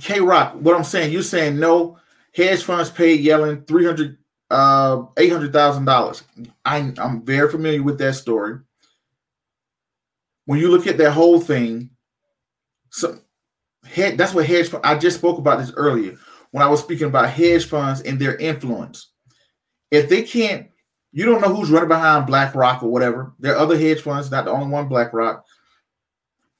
[0.00, 0.54] K Rock.
[0.54, 1.98] What I'm saying, you're saying no.
[2.34, 4.16] Hedge funds paid Yellen three hundred,
[4.50, 6.22] uh, eight hundred thousand dollars.
[6.64, 8.60] I'm I'm very familiar with that story.
[10.46, 11.90] When you look at that whole thing,
[12.88, 13.18] so
[13.84, 14.86] head that's what hedge fund.
[14.86, 16.16] I just spoke about this earlier
[16.50, 19.10] when I was speaking about hedge funds and their influence.
[19.90, 20.68] If they can't,
[21.12, 23.32] you don't know who's running behind BlackRock or whatever.
[23.38, 25.44] There are other hedge funds, not the only one BlackRock.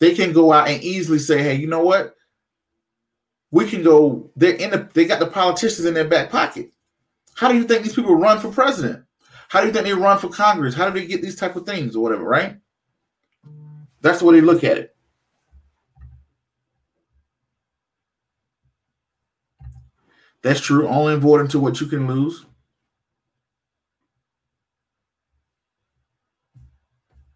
[0.01, 2.15] They can go out and easily say, "Hey, you know what?
[3.51, 4.31] we can go.
[4.37, 4.89] They're in the.
[4.93, 6.73] They got the politicians in their back pocket.
[7.35, 9.05] How do you think these people run for president?
[9.49, 10.75] How do you think they run for Congress?
[10.75, 12.25] How do they get these type of things or whatever?
[12.25, 12.57] Right.
[14.03, 14.95] That's the way they look at it.
[20.43, 20.87] That's true.
[20.89, 22.45] Only avoiding to what you can lose.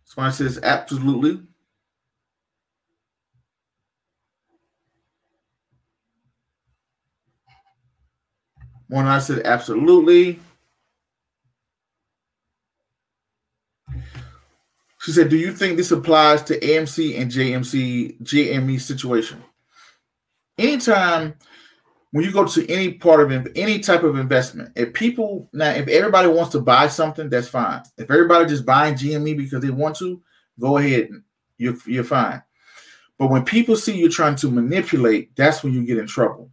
[0.04, 1.40] Somebody says absolutely.
[8.88, 10.38] One I said absolutely.
[15.00, 19.42] She said, "Do you think this applies to AMC and JMC JME situation?
[20.58, 21.34] Anytime
[22.12, 25.88] when you go to any part of any type of investment, if people now, if
[25.88, 27.82] everybody wants to buy something, that's fine.
[27.96, 30.22] If everybody just buying GME because they want to,
[30.60, 31.08] go ahead,
[31.56, 32.42] you're you're fine.
[33.18, 36.50] But when people see you trying to manipulate, that's when you get in trouble.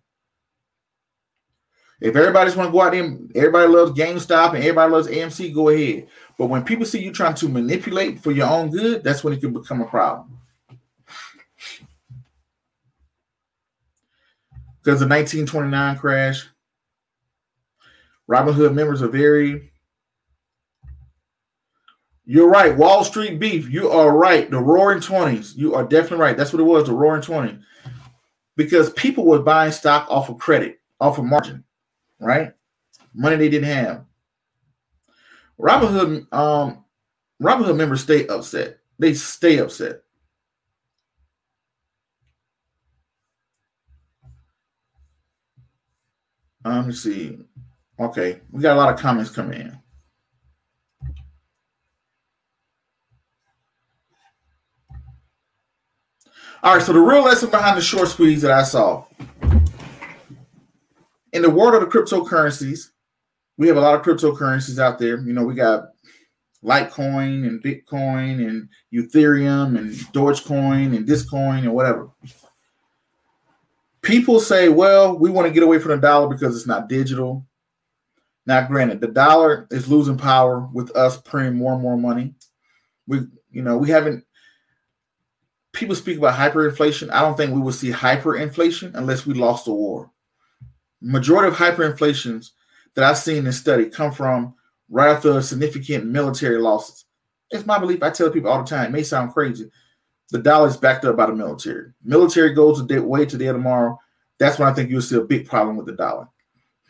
[2.00, 5.68] If everybody's want to go out there, everybody loves GameStop and everybody loves AMC, go
[5.68, 6.08] ahead.
[6.38, 9.42] But when people see you trying to manipulate for your own good, that's when it
[9.42, 10.40] can become a problem.
[14.82, 16.48] Because the 1929 crash.
[18.30, 19.72] Robinhood members are very.
[22.26, 22.78] You're right.
[22.78, 23.68] Wall Street beef.
[23.70, 24.50] You are right.
[24.50, 25.58] The roaring 20s.
[25.58, 26.38] You are definitely right.
[26.38, 27.60] That's what it was, the roaring 20s.
[28.56, 31.64] Because people were buying stock off of credit, off of margin,
[32.20, 32.54] right?
[33.16, 34.06] Money they didn't have.
[35.60, 36.86] Robinhood, um,
[37.42, 38.80] Robinhood members stay upset.
[39.00, 40.04] They stay upset.
[46.66, 47.38] Um, let me see.
[48.00, 49.80] Okay, we got a lot of comments coming in.
[56.62, 59.06] All right, so the real lesson behind the short squeeze that I saw
[61.34, 62.90] in the world of the cryptocurrencies,
[63.58, 65.20] we have a lot of cryptocurrencies out there.
[65.20, 65.90] You know, we got
[66.64, 72.10] Litecoin and Bitcoin and Ethereum and Dogecoin and Discoin and whatever.
[74.02, 77.46] People say, well, we want to get away from the dollar because it's not digital.
[78.46, 82.34] Now, granted, the dollar is losing power with us printing more and more money.
[83.08, 83.20] We,
[83.52, 84.24] you know, we haven't.
[85.74, 87.12] People speak about hyperinflation.
[87.12, 90.10] I don't think we will see hyperinflation unless we lost the war.
[91.02, 92.52] Majority of hyperinflations
[92.96, 94.56] that I've seen in study come from
[94.90, 97.06] right after significant military losses.
[97.52, 98.02] It's my belief.
[98.02, 98.88] I tell people all the time.
[98.88, 99.70] It may sound crazy.
[100.32, 101.92] The dollar is backed up by the military.
[102.04, 104.00] Military goes way to day tomorrow.
[104.38, 106.28] That's when I think you'll see a big problem with the dollar.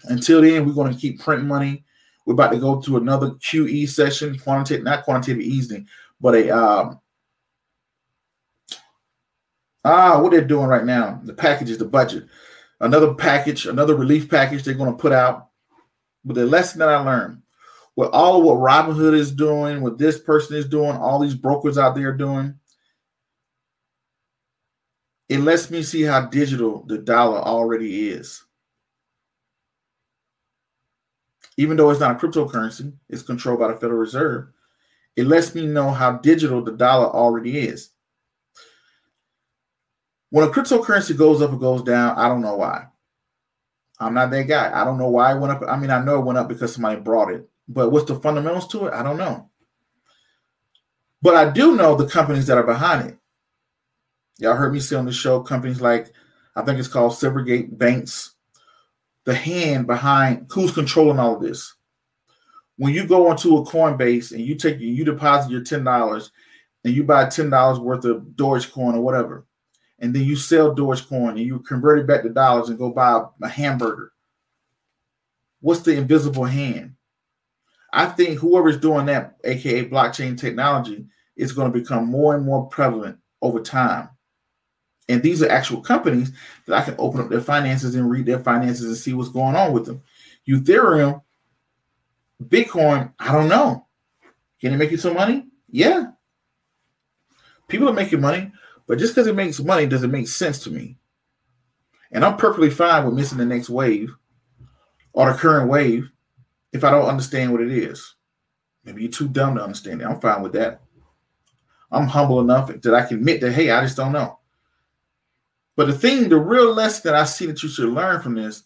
[0.05, 1.83] Until then, we're going to keep printing money.
[2.25, 5.87] We're about to go to another QE session, quantitative, not quantitative easing,
[6.21, 6.99] but a um,
[9.83, 11.19] ah, what they're doing right now.
[11.23, 12.25] The package is the budget.
[12.81, 15.49] Another package, another relief package they're going to put out.
[16.23, 17.41] But the lesson that I learned,
[17.95, 21.77] with all of what Robinhood is doing, what this person is doing, all these brokers
[21.77, 22.53] out there doing,
[25.29, 28.43] it lets me see how digital the dollar already is.
[31.59, 34.47] even though it's not a cryptocurrency, it's controlled by the Federal Reserve.
[35.17, 37.89] It lets me know how digital the dollar already is.
[40.29, 42.87] When a cryptocurrency goes up or goes down, I don't know why.
[43.99, 44.71] I'm not that guy.
[44.73, 45.61] I don't know why it went up.
[45.67, 48.69] I mean, I know it went up because somebody brought it, but what's the fundamentals
[48.69, 48.93] to it?
[48.93, 49.49] I don't know.
[51.21, 53.18] But I do know the companies that are behind it.
[54.39, 56.13] Y'all heard me say on the show companies like,
[56.55, 58.35] I think it's called Silvergate Banks,
[59.25, 61.75] the hand behind who's controlling all of this.
[62.77, 66.31] When you go onto a Coinbase and you take you deposit your ten dollars
[66.85, 69.45] and you buy ten dollars worth of Dogecoin or whatever,
[69.99, 73.21] and then you sell Dogecoin and you convert it back to dollars and go buy
[73.43, 74.13] a hamburger.
[75.59, 76.95] What's the invisible hand?
[77.91, 82.67] I think whoever's doing that, aka blockchain technology, is going to become more and more
[82.67, 84.09] prevalent over time.
[85.09, 86.31] And these are actual companies
[86.67, 89.55] that I can open up their finances and read their finances and see what's going
[89.55, 90.03] on with them.
[90.47, 91.23] Ethereum,
[92.41, 93.87] Bitcoin, I don't know.
[94.61, 95.47] Can it make you some money?
[95.67, 96.11] Yeah.
[97.67, 98.51] People are making money,
[98.87, 100.97] but just because it makes money doesn't make sense to me.
[102.11, 104.13] And I'm perfectly fine with missing the next wave
[105.13, 106.09] or the current wave
[106.71, 108.15] if I don't understand what it is.
[108.83, 110.05] Maybe you're too dumb to understand it.
[110.05, 110.81] I'm fine with that.
[111.91, 114.38] I'm humble enough that I can admit that, hey, I just don't know.
[115.79, 118.63] But the thing, the real lesson that I see that you should learn from this,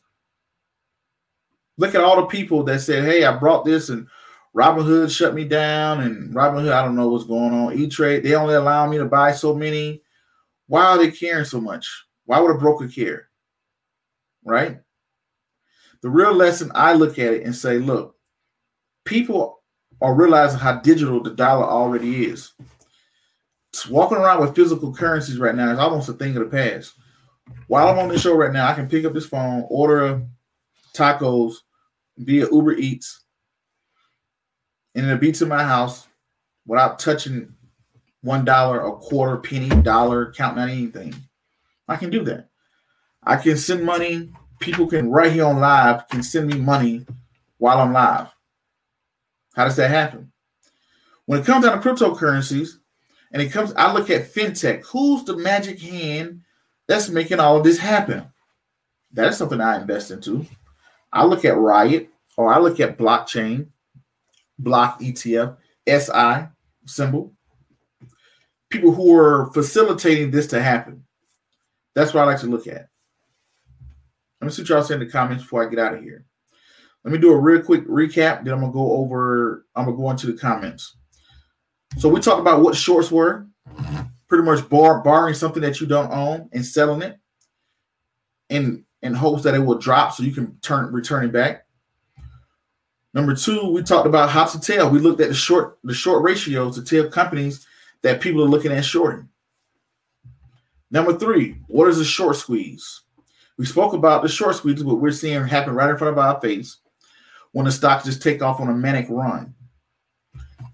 [1.77, 4.07] look at all the people that said, Hey, I brought this and
[4.57, 7.77] Robinhood shut me down, and Robinhood, I don't know what's going on.
[7.77, 10.01] E Trade, they only allow me to buy so many.
[10.65, 11.87] Why are they caring so much?
[12.25, 13.29] Why would a broker care?
[14.43, 14.79] Right?
[16.01, 18.15] The real lesson, I look at it and say, look,
[19.05, 19.61] people
[20.01, 22.53] are realizing how digital the dollar already is.
[23.87, 26.95] walking around with physical currencies right now is almost a thing of the past
[27.67, 30.21] while I'm on the show right now, I can pick up this phone, order
[30.93, 31.55] tacos
[32.17, 33.21] via Uber Eats,
[34.95, 36.07] and it'll be to my house
[36.65, 37.53] without touching
[38.21, 41.13] one dollar, a quarter, penny, dollar, counting on anything.
[41.87, 42.49] I can do that.
[43.23, 44.31] I can send money.
[44.59, 47.05] People can right here on live can send me money
[47.57, 48.27] while I'm live.
[49.55, 50.31] How does that happen?
[51.25, 52.77] When it comes down to cryptocurrencies,
[53.31, 54.85] and it comes, I look at fintech.
[54.85, 56.41] Who's the magic hand
[56.93, 58.23] that's making all this happen.
[59.11, 60.45] That's something I invest into.
[61.11, 63.67] I look at Riot or I look at blockchain,
[64.59, 66.49] block ETF, SI
[66.85, 67.33] symbol.
[68.69, 71.03] People who are facilitating this to happen.
[71.95, 72.89] That's what I like to look at.
[74.39, 76.25] Let me see what y'all say in the comments before I get out of here.
[77.03, 78.43] Let me do a real quick recap.
[78.43, 79.65] Then I'm gonna go over.
[79.75, 80.95] I'm gonna go into the comments.
[81.97, 83.47] So we talked about what shorts were
[84.27, 87.19] pretty much bar, borrowing something that you don't own and selling it.
[88.49, 91.65] And in hopes that it will drop so you can turn return it back.
[93.13, 94.89] Number two, we talked about how to tell.
[94.89, 97.67] We looked at the short the short ratios to tell companies
[98.01, 99.29] that people are looking at shorting.
[100.89, 103.01] Number three, what is a short squeeze?
[103.57, 106.39] We spoke about the short squeeze, what we're seeing happen right in front of our
[106.39, 106.77] face
[107.51, 109.53] when the stocks just take off on a manic run.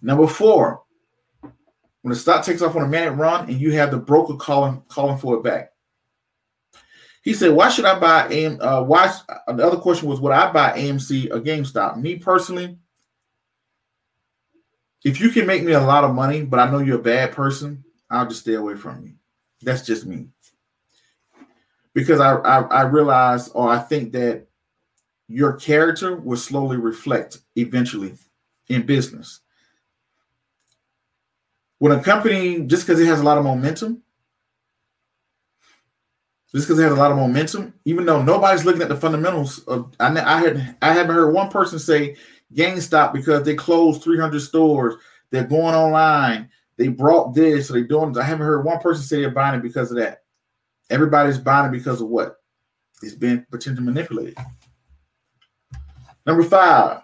[0.02, 0.84] Number four,
[2.02, 4.82] when the stock takes off on a manic run and you have the broker calling
[4.88, 5.74] calling for it back.
[7.22, 8.58] He said, "Why should I buy AM?
[8.62, 9.14] Uh, why?"
[9.47, 12.78] Uh, the other question was, "Would I buy AMC or GameStop?" Me personally,
[15.04, 17.34] if you can make me a lot of money, but I know you're a bad
[17.34, 19.14] person, I'll just stay away from you.
[19.62, 20.30] That's just me.
[21.93, 24.47] Because I I, I realize or I think that
[25.28, 28.16] your character will slowly reflect eventually
[28.70, 29.41] in business.
[31.80, 34.03] When a company, just because it has a lot of momentum,
[36.51, 39.59] just because it has a lot of momentum, even though nobody's looking at the fundamentals
[39.59, 42.17] of, I, I had I haven't heard one person say
[42.53, 44.95] GameStop because they closed 300 stores,
[45.30, 48.17] they're going online, they brought this, so they're doing.
[48.17, 50.23] I haven't heard one person say they're buying it because of that.
[50.89, 52.38] Everybody's buying it because of what?
[53.01, 54.38] It's been potentially manipulated.
[56.25, 57.01] Number five,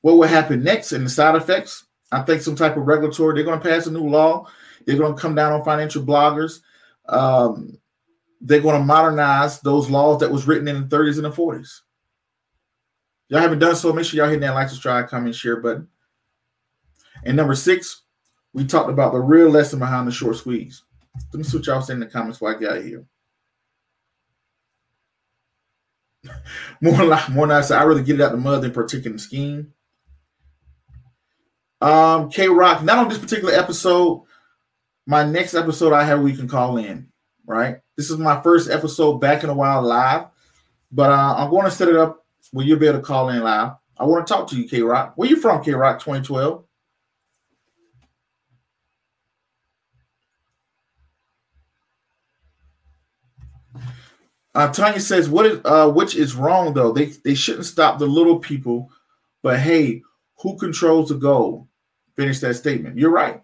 [0.00, 1.86] what will happen next in the side effects?
[2.12, 3.34] I think some type of regulatory.
[3.34, 4.46] They're going to pass a new law.
[4.86, 6.60] They're going to come down on financial bloggers.
[7.08, 7.78] Um,
[8.40, 11.80] they're going to modernize those laws that was written in the 30s and the 40s.
[13.28, 15.88] Y'all haven't done so, make sure y'all hit that like, subscribe, comment, share button.
[17.24, 18.02] And number six,
[18.52, 20.82] we talked about the real lesson behind the short squeeze.
[21.32, 23.06] Let me see what y'all say in the comments before I get out here.
[26.80, 27.70] more like more nice.
[27.70, 29.72] I really get it out the mud than particular scheme.
[31.80, 34.22] Um, K Rock, not on this particular episode.
[35.06, 37.08] My next episode I have we can call in
[37.46, 37.78] right?
[37.96, 40.26] This is my first episode back in a while live,
[40.90, 43.42] but uh, I'm going to set it up where you'll be able to call in
[43.42, 43.72] live.
[43.98, 45.12] I want to talk to you, K Rock.
[45.16, 46.64] Where you from, K Rock 2012?
[54.56, 56.92] Uh, Tanya says, "What is uh, which is wrong though?
[56.92, 58.88] They they shouldn't stop the little people,
[59.42, 60.02] but hey,
[60.44, 61.66] who controls the goal?"
[62.14, 62.96] Finish that statement.
[62.96, 63.42] You're right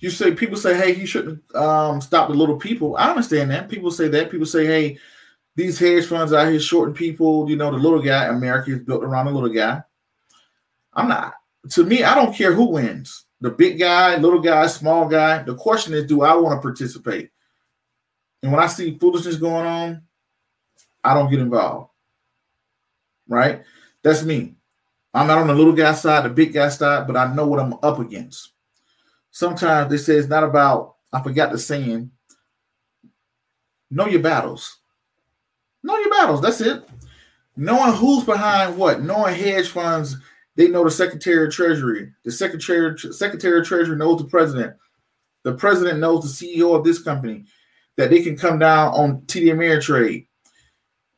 [0.00, 2.96] you say people say, hey, he shouldn't um, stop the little people.
[2.96, 3.68] I understand that.
[3.68, 4.30] People say that.
[4.30, 4.98] People say, hey,
[5.56, 7.48] these hedge funds out here shorting people.
[7.48, 8.24] You know, the little guy.
[8.24, 9.82] America is built around the little guy.
[10.94, 11.34] I'm not.
[11.72, 13.26] To me, I don't care who wins.
[13.42, 15.42] The big guy, little guy, small guy.
[15.42, 17.30] The question is, do I want to participate?
[18.42, 20.02] And when I see foolishness going on,
[21.04, 21.90] I don't get involved.
[23.28, 23.62] Right?
[24.02, 24.54] That's me.
[25.12, 27.60] I'm not on the little guy side, the big guy side, but I know what
[27.60, 28.52] I'm up against
[29.30, 32.10] sometimes they say it's not about, I forgot the saying,
[33.90, 34.78] know your battles.
[35.82, 36.42] Know your battles.
[36.42, 36.88] That's it.
[37.56, 40.16] Knowing who's behind what, knowing hedge funds,
[40.56, 42.12] they know the Secretary of Treasury.
[42.24, 44.76] The Secretary, Secretary of Treasury knows the president.
[45.42, 47.44] The president knows the CEO of this company
[47.96, 50.26] that they can come down on TD Ameritrade.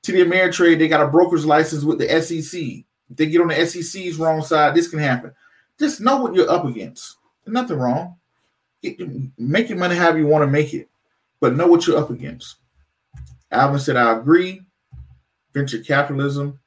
[0.02, 2.60] TD Ameritrade, they got a broker's license with the SEC.
[2.60, 5.32] If they get on the SEC's wrong side, this can happen.
[5.78, 7.16] Just know what you're up against.
[7.44, 8.16] There's nothing wrong.
[9.38, 10.88] make your money however you want to make it,
[11.40, 12.56] but know what you're up against.
[13.50, 14.62] Alvin said, I agree.
[15.54, 16.58] Venture capitalism,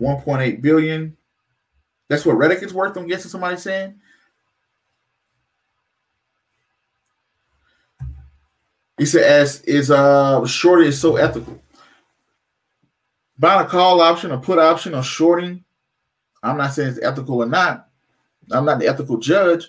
[0.00, 1.16] 1.8 billion.
[2.08, 3.99] That's what Reddit is worth, I'm guessing somebody's saying.
[9.00, 11.58] He said, as is uh shorting is so ethical.
[13.38, 15.64] Buying a call option, a put option, or shorting.
[16.42, 17.88] I'm not saying it's ethical or not.
[18.50, 19.66] I'm not the ethical judge,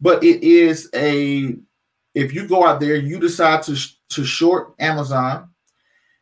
[0.00, 1.56] but it is a
[2.14, 3.76] if you go out there, you decide to
[4.08, 5.50] to short Amazon,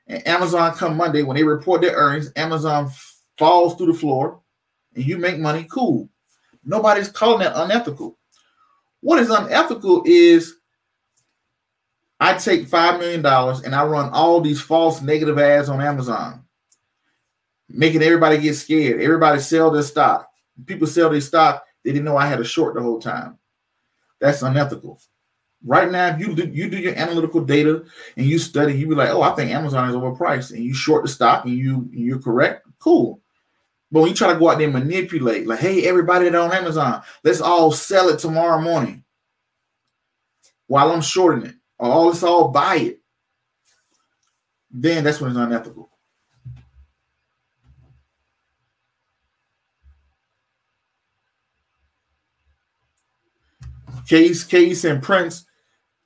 [0.09, 2.91] and Amazon come Monday when they report their earnings, Amazon
[3.39, 4.41] falls through the floor,
[4.97, 5.65] and you make money.
[5.71, 6.09] Cool.
[6.65, 8.19] Nobody's calling that unethical.
[8.99, 10.57] What is unethical is
[12.21, 16.45] I take five million dollars and I run all these false negative ads on Amazon,
[17.69, 19.01] making everybody get scared.
[19.01, 20.29] Everybody sell their stock.
[20.66, 23.39] People sell their stock they didn't know I had a short the whole time.
[24.21, 25.01] That's unethical.
[25.64, 27.85] Right now, if you do you do your analytical data
[28.16, 31.03] and you study, you be like, oh, I think Amazon is overpriced, and you short
[31.03, 33.21] the stock and you you're correct, cool.
[33.91, 36.53] But when you try to go out there and manipulate, like, hey, everybody that on
[36.53, 39.03] Amazon, let's all sell it tomorrow morning
[40.66, 43.01] while I'm shorting it, or let's all buy it,
[44.70, 45.91] then that's when it's unethical.
[54.09, 55.45] Case, Case, and Prince.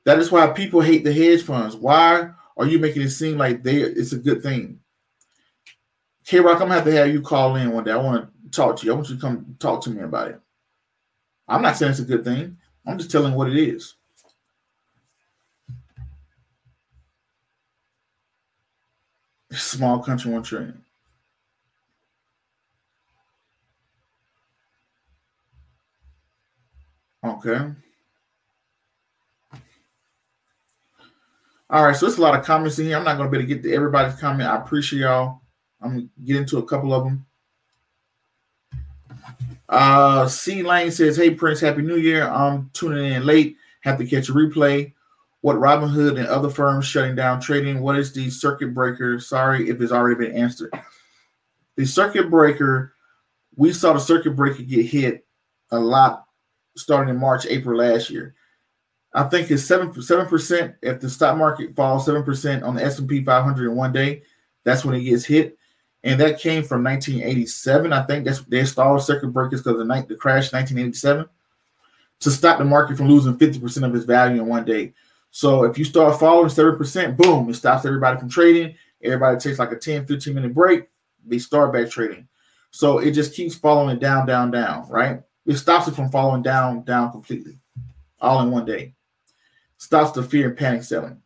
[0.05, 1.77] That is why people hate the hedge funds.
[1.77, 4.81] Why are you making it seem like they it's a good thing?
[6.27, 7.93] K Rock, I'm gonna have to have you call in one day.
[7.93, 8.93] I want to talk to you.
[8.93, 10.41] I want you to come talk to me about it.
[11.47, 12.57] I'm not saying it's a good thing.
[12.87, 13.95] I'm just telling what it is.
[19.53, 20.83] Small country, one trillion.
[27.25, 27.71] Okay.
[31.71, 32.97] All right, so there's a lot of comments in here.
[32.97, 34.49] I'm not going to be able to get to everybody's comment.
[34.49, 35.41] I appreciate y'all.
[35.81, 37.27] I'm going to get into a couple of them.
[39.69, 42.29] Uh, C Lane says, Hey Prince, Happy New Year.
[42.29, 43.57] I'm tuning in late.
[43.81, 44.93] Have to catch a replay.
[45.43, 47.81] What Robinhood and other firms shutting down trading?
[47.81, 49.21] What is the circuit breaker?
[49.21, 50.73] Sorry if it's already been answered.
[51.77, 52.95] The circuit breaker,
[53.57, 55.27] we saw the circuit breaker get hit
[55.71, 56.25] a lot
[56.77, 58.35] starting in March, April last year.
[59.15, 60.75] I think it's seven percent.
[60.81, 63.93] If the stock market falls seven percent on the S and P 500 in one
[63.93, 64.23] day,
[64.65, 65.59] that's when it gets hit
[66.05, 67.93] and that came from 1987.
[67.93, 71.27] I think that's they installed circuit breakers because of the night the crash 1987
[72.21, 74.93] to stop the market from losing 50% of its value in one day.
[75.33, 78.77] So if you start falling 7%, boom, it stops everybody from trading.
[79.03, 80.89] Everybody takes like a 10, 15 minute break,
[81.27, 82.29] they start back trading.
[82.71, 85.23] So it just keeps following down, down, down, right?
[85.47, 87.59] It stops it from falling down, down completely,
[88.21, 88.95] all in one day.
[89.79, 91.21] Stops the fear and panic selling.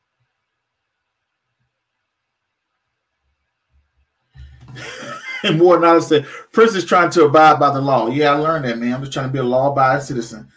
[5.43, 8.07] and more than I said, Prince is trying to abide by the law.
[8.07, 8.95] Yeah, I learned that, man.
[8.95, 10.49] I'm just trying to be a law-abiding citizen.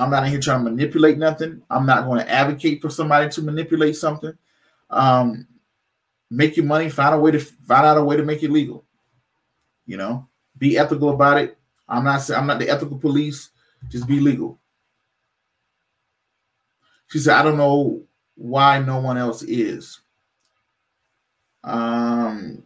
[0.00, 1.62] I'm not here trying to manipulate nothing.
[1.68, 4.32] I'm not going to advocate for somebody to manipulate something.
[4.88, 5.46] Um,
[6.30, 8.84] make your money, find a way to find out a way to make it legal.
[9.86, 10.26] You know,
[10.56, 11.58] be ethical about it.
[11.86, 13.50] I'm not I'm not the ethical police.
[13.90, 14.58] Just be legal.
[17.08, 18.02] She said, I don't know
[18.36, 20.00] why no one else is.
[21.62, 22.62] Um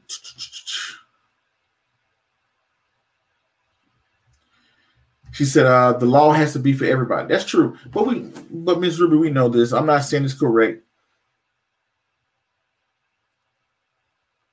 [5.34, 7.26] She said, uh, the law has to be for everybody.
[7.26, 7.76] That's true.
[7.92, 9.00] But we but Ms.
[9.00, 9.72] Ruby, we know this.
[9.72, 10.84] I'm not saying it's correct.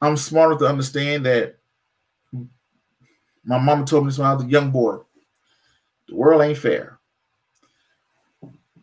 [0.01, 1.59] I'm smart enough to understand that
[3.43, 4.97] my mama told me this when I was a young boy.
[6.07, 6.97] The world ain't fair.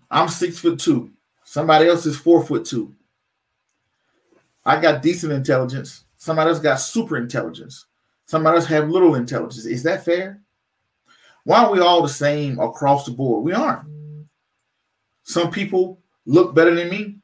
[0.08, 1.10] I'm six foot two.
[1.42, 2.94] Somebody else is four foot two.
[4.64, 6.04] I got decent intelligence.
[6.16, 7.86] Somebody else got super intelligence.
[8.26, 9.66] Somebody else have little intelligence.
[9.66, 10.40] Is that fair?
[11.48, 13.42] Why are we all the same across the board?
[13.42, 13.88] We aren't.
[15.22, 17.20] Some people look better than me.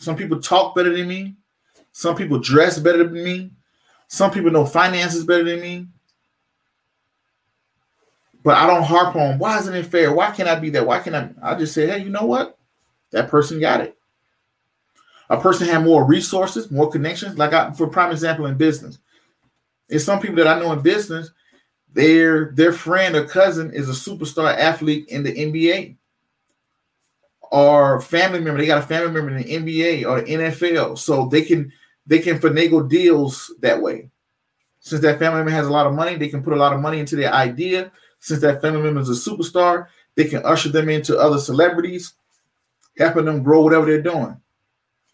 [0.00, 1.36] Some people talk better than me.
[1.92, 3.52] Some people dress better than me.
[4.08, 5.86] Some people know finances better than me.
[8.42, 10.12] But I don't harp on why isn't it fair?
[10.12, 10.84] Why can't I be that?
[10.84, 11.30] Why can't I?
[11.40, 12.58] I just say, hey, you know what?
[13.12, 13.96] That person got it.
[15.30, 17.38] A person had more resources, more connections.
[17.38, 18.98] Like I, for prime example, in business,
[19.88, 21.30] it's some people that I know in business
[21.94, 25.96] their their friend or cousin is a superstar athlete in the NBA
[27.50, 31.26] or family member they got a family member in the NBA or the NFL so
[31.26, 31.72] they can
[32.06, 34.10] they can finagle deals that way.
[34.80, 36.80] Since that family member has a lot of money they can put a lot of
[36.80, 37.92] money into their idea.
[38.20, 42.14] Since that family member is a superstar they can usher them into other celebrities
[42.98, 44.38] helping them grow whatever they're doing.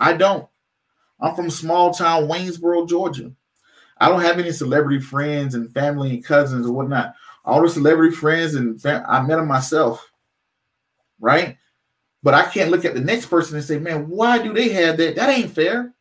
[0.01, 0.49] I don't.
[1.21, 3.33] I'm from small town Waynesboro Georgia
[4.01, 7.15] I don't have any celebrity friends and family and cousins or whatnot.
[7.45, 10.11] All the celebrity friends and fam- I met them myself,
[11.21, 11.57] right?
[12.23, 14.97] But I can't look at the next person and say, man, why do they have
[14.99, 15.17] that?
[15.17, 15.95] That ain't fair.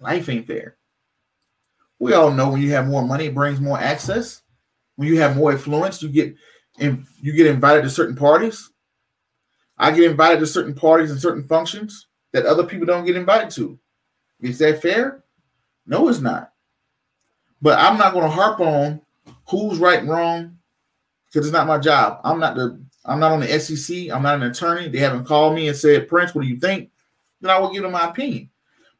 [0.00, 0.76] Life ain't fair.
[1.98, 4.42] We all know when you have more money, it brings more access.
[4.96, 6.34] When you have more influence, you get
[6.78, 8.70] and you get invited to certain parties.
[9.78, 13.50] I get invited to certain parties and certain functions that other people don't get invited
[13.52, 13.78] to.
[14.40, 15.24] Is that fair?
[15.86, 16.52] No, it's not.
[17.66, 19.00] But I'm not going to harp on
[19.48, 20.56] who's right and wrong
[21.26, 22.20] because it's not my job.
[22.22, 24.08] I'm not the I'm not on the SEC.
[24.08, 24.88] I'm not an attorney.
[24.88, 26.92] They haven't called me and said, Prince, what do you think?
[27.40, 28.50] Then I will give them my opinion.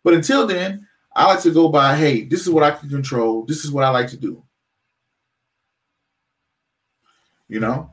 [0.02, 0.84] But until then,
[1.14, 3.44] I like to go by, hey, this is what I can control.
[3.44, 4.43] This is what I like to do.
[7.47, 7.93] You know,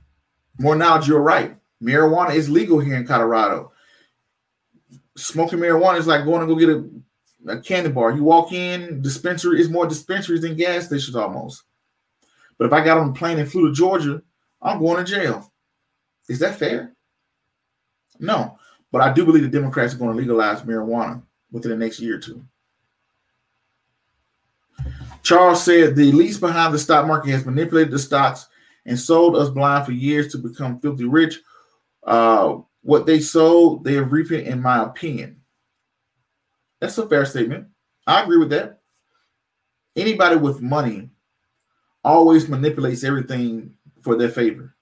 [0.58, 1.56] more knowledge, you're right.
[1.84, 3.74] Marijuana is legal here in Colorado.
[5.18, 6.90] Smoking marijuana is like going to go get a
[7.48, 8.12] a candy bar.
[8.12, 11.64] You walk in, dispensary is more dispensaries than gas stations almost.
[12.58, 14.22] But if I got on a plane and flew to Georgia,
[14.62, 15.52] I'm going to jail.
[16.30, 16.96] Is that fair?
[18.20, 18.58] No.
[18.92, 22.18] But I do believe the Democrats are going to legalize marijuana within the next year
[22.18, 22.44] or two.
[25.24, 28.48] Charles said the elites behind the stock market has manipulated the stocks
[28.86, 31.40] and sold us blind for years to become filthy rich.
[32.04, 35.38] Uh, What they sold, they are reaping, in my opinion.
[36.84, 37.68] That's a fair statement.
[38.06, 38.82] I agree with that.
[39.96, 41.12] Anybody with money
[42.04, 44.76] always manipulates everything for their favor.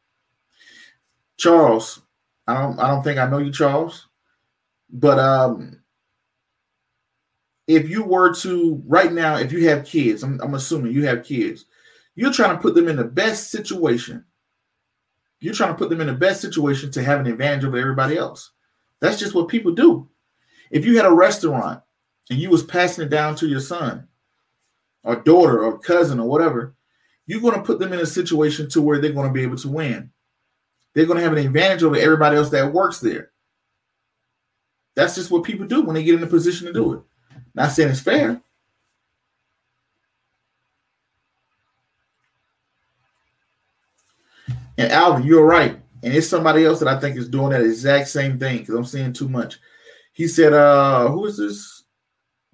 [1.37, 2.01] Charles,
[2.47, 4.07] I don't I don't think I know you, Charles,
[4.89, 5.83] but um
[7.67, 11.23] if you were to right now, if you have kids, I'm, I'm assuming you have
[11.23, 11.65] kids,
[12.15, 14.25] you're trying to put them in the best situation.
[15.39, 18.17] You're trying to put them in the best situation to have an advantage over everybody
[18.17, 18.53] else.
[19.01, 20.09] That's just what people do.
[20.71, 21.83] If you had a restaurant
[22.31, 24.07] and you was passing it down to your son
[25.03, 26.73] or daughter or cousin or whatever,
[27.25, 29.57] you're going to put them in a situation to where they're going to be able
[29.57, 30.09] to win.
[30.93, 33.31] They're going to have an advantage over everybody else that works there.
[34.95, 37.01] That's just what people do when they get in a position to do it.
[37.53, 38.41] Not saying it's fair.
[44.77, 45.77] And Alvin, you're right.
[46.01, 48.85] And it's somebody else that I think is doing that exact same thing because I'm
[48.85, 49.59] seeing too much.
[50.13, 51.80] He said, uh, who is this?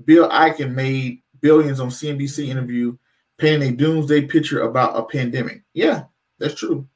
[0.03, 2.97] Bill Ackman made billions on CNBC interview
[3.37, 5.63] painting a doomsday picture about a pandemic.
[5.73, 6.05] Yeah,
[6.39, 6.87] that's true.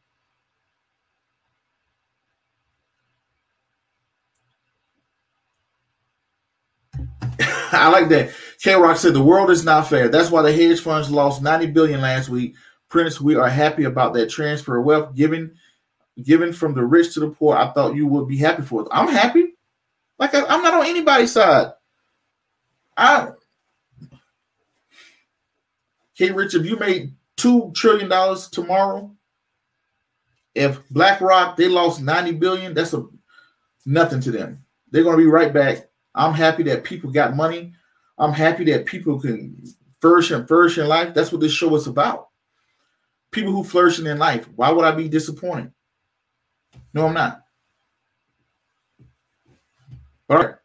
[7.71, 8.31] I like that.
[8.59, 10.09] K Rock said the world is not fair.
[10.09, 12.55] That's why the hedge funds lost 90 billion last week.
[12.89, 15.55] Prince, we are happy about that transfer of wealth given
[16.21, 17.55] given from the rich to the poor.
[17.55, 18.87] I thought you would be happy for it.
[18.91, 19.53] I'm happy.
[20.19, 21.71] Like I, am not on anybody's side.
[22.97, 23.29] I
[26.17, 29.15] K Rich, if you made two trillion dollars tomorrow,
[30.53, 33.05] if BlackRock they lost 90 billion, that's a
[33.85, 34.63] nothing to them.
[34.91, 37.73] They're gonna be right back I'm happy that people got money.
[38.17, 39.63] I'm happy that people can
[40.01, 41.13] flourish and flourish in life.
[41.13, 42.27] That's what this show is about.
[43.31, 44.47] People who flourishing in life.
[44.55, 45.71] Why would I be disappointed?
[46.93, 47.41] No, I'm not.
[50.29, 50.55] All right.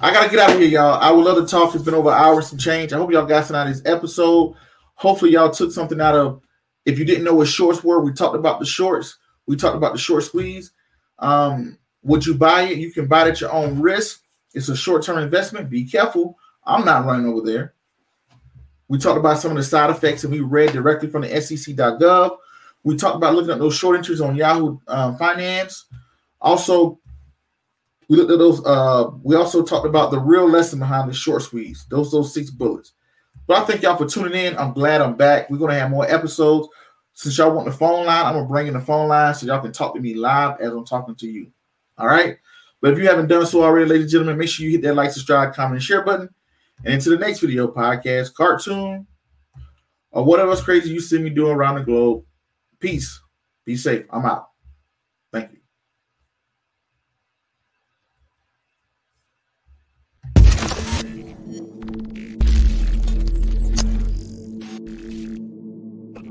[0.00, 1.00] I gotta get out of here, y'all.
[1.00, 1.74] I would love to talk.
[1.74, 2.92] It's been over hours some change.
[2.92, 4.54] I hope y'all got something out of this episode.
[4.94, 6.40] Hopefully, y'all took something out of.
[6.84, 9.18] If you didn't know what shorts were, we talked about the shorts.
[9.46, 10.72] We talked about the short squeeze.
[11.18, 12.78] Um, would you buy it?
[12.78, 14.22] You can buy it at your own risk.
[14.54, 15.70] It's a short term investment.
[15.70, 16.36] Be careful.
[16.64, 17.74] I'm not running over there.
[18.88, 22.36] We talked about some of the side effects and we read directly from the SEC.gov.
[22.84, 25.86] We talked about looking at those short entries on Yahoo uh, Finance.
[26.40, 26.98] Also,
[28.12, 28.62] we looked at those.
[28.66, 31.86] Uh, we also talked about the real lesson behind the short squeeze.
[31.88, 32.92] Those those six bullets.
[33.46, 34.54] But I thank y'all for tuning in.
[34.58, 35.48] I'm glad I'm back.
[35.48, 36.68] We're gonna have more episodes.
[37.14, 39.62] Since y'all want the phone line, I'm gonna bring in the phone line so y'all
[39.62, 41.50] can talk to me live as I'm talking to you.
[41.96, 42.36] All right.
[42.82, 44.94] But if you haven't done so already, ladies and gentlemen, make sure you hit that
[44.94, 46.28] like, subscribe, comment, and share button.
[46.84, 49.06] And into the next video, podcast, cartoon,
[50.10, 52.24] or whatever else crazy you see me doing around the globe.
[52.78, 53.18] Peace.
[53.64, 54.04] Be safe.
[54.10, 54.51] I'm out.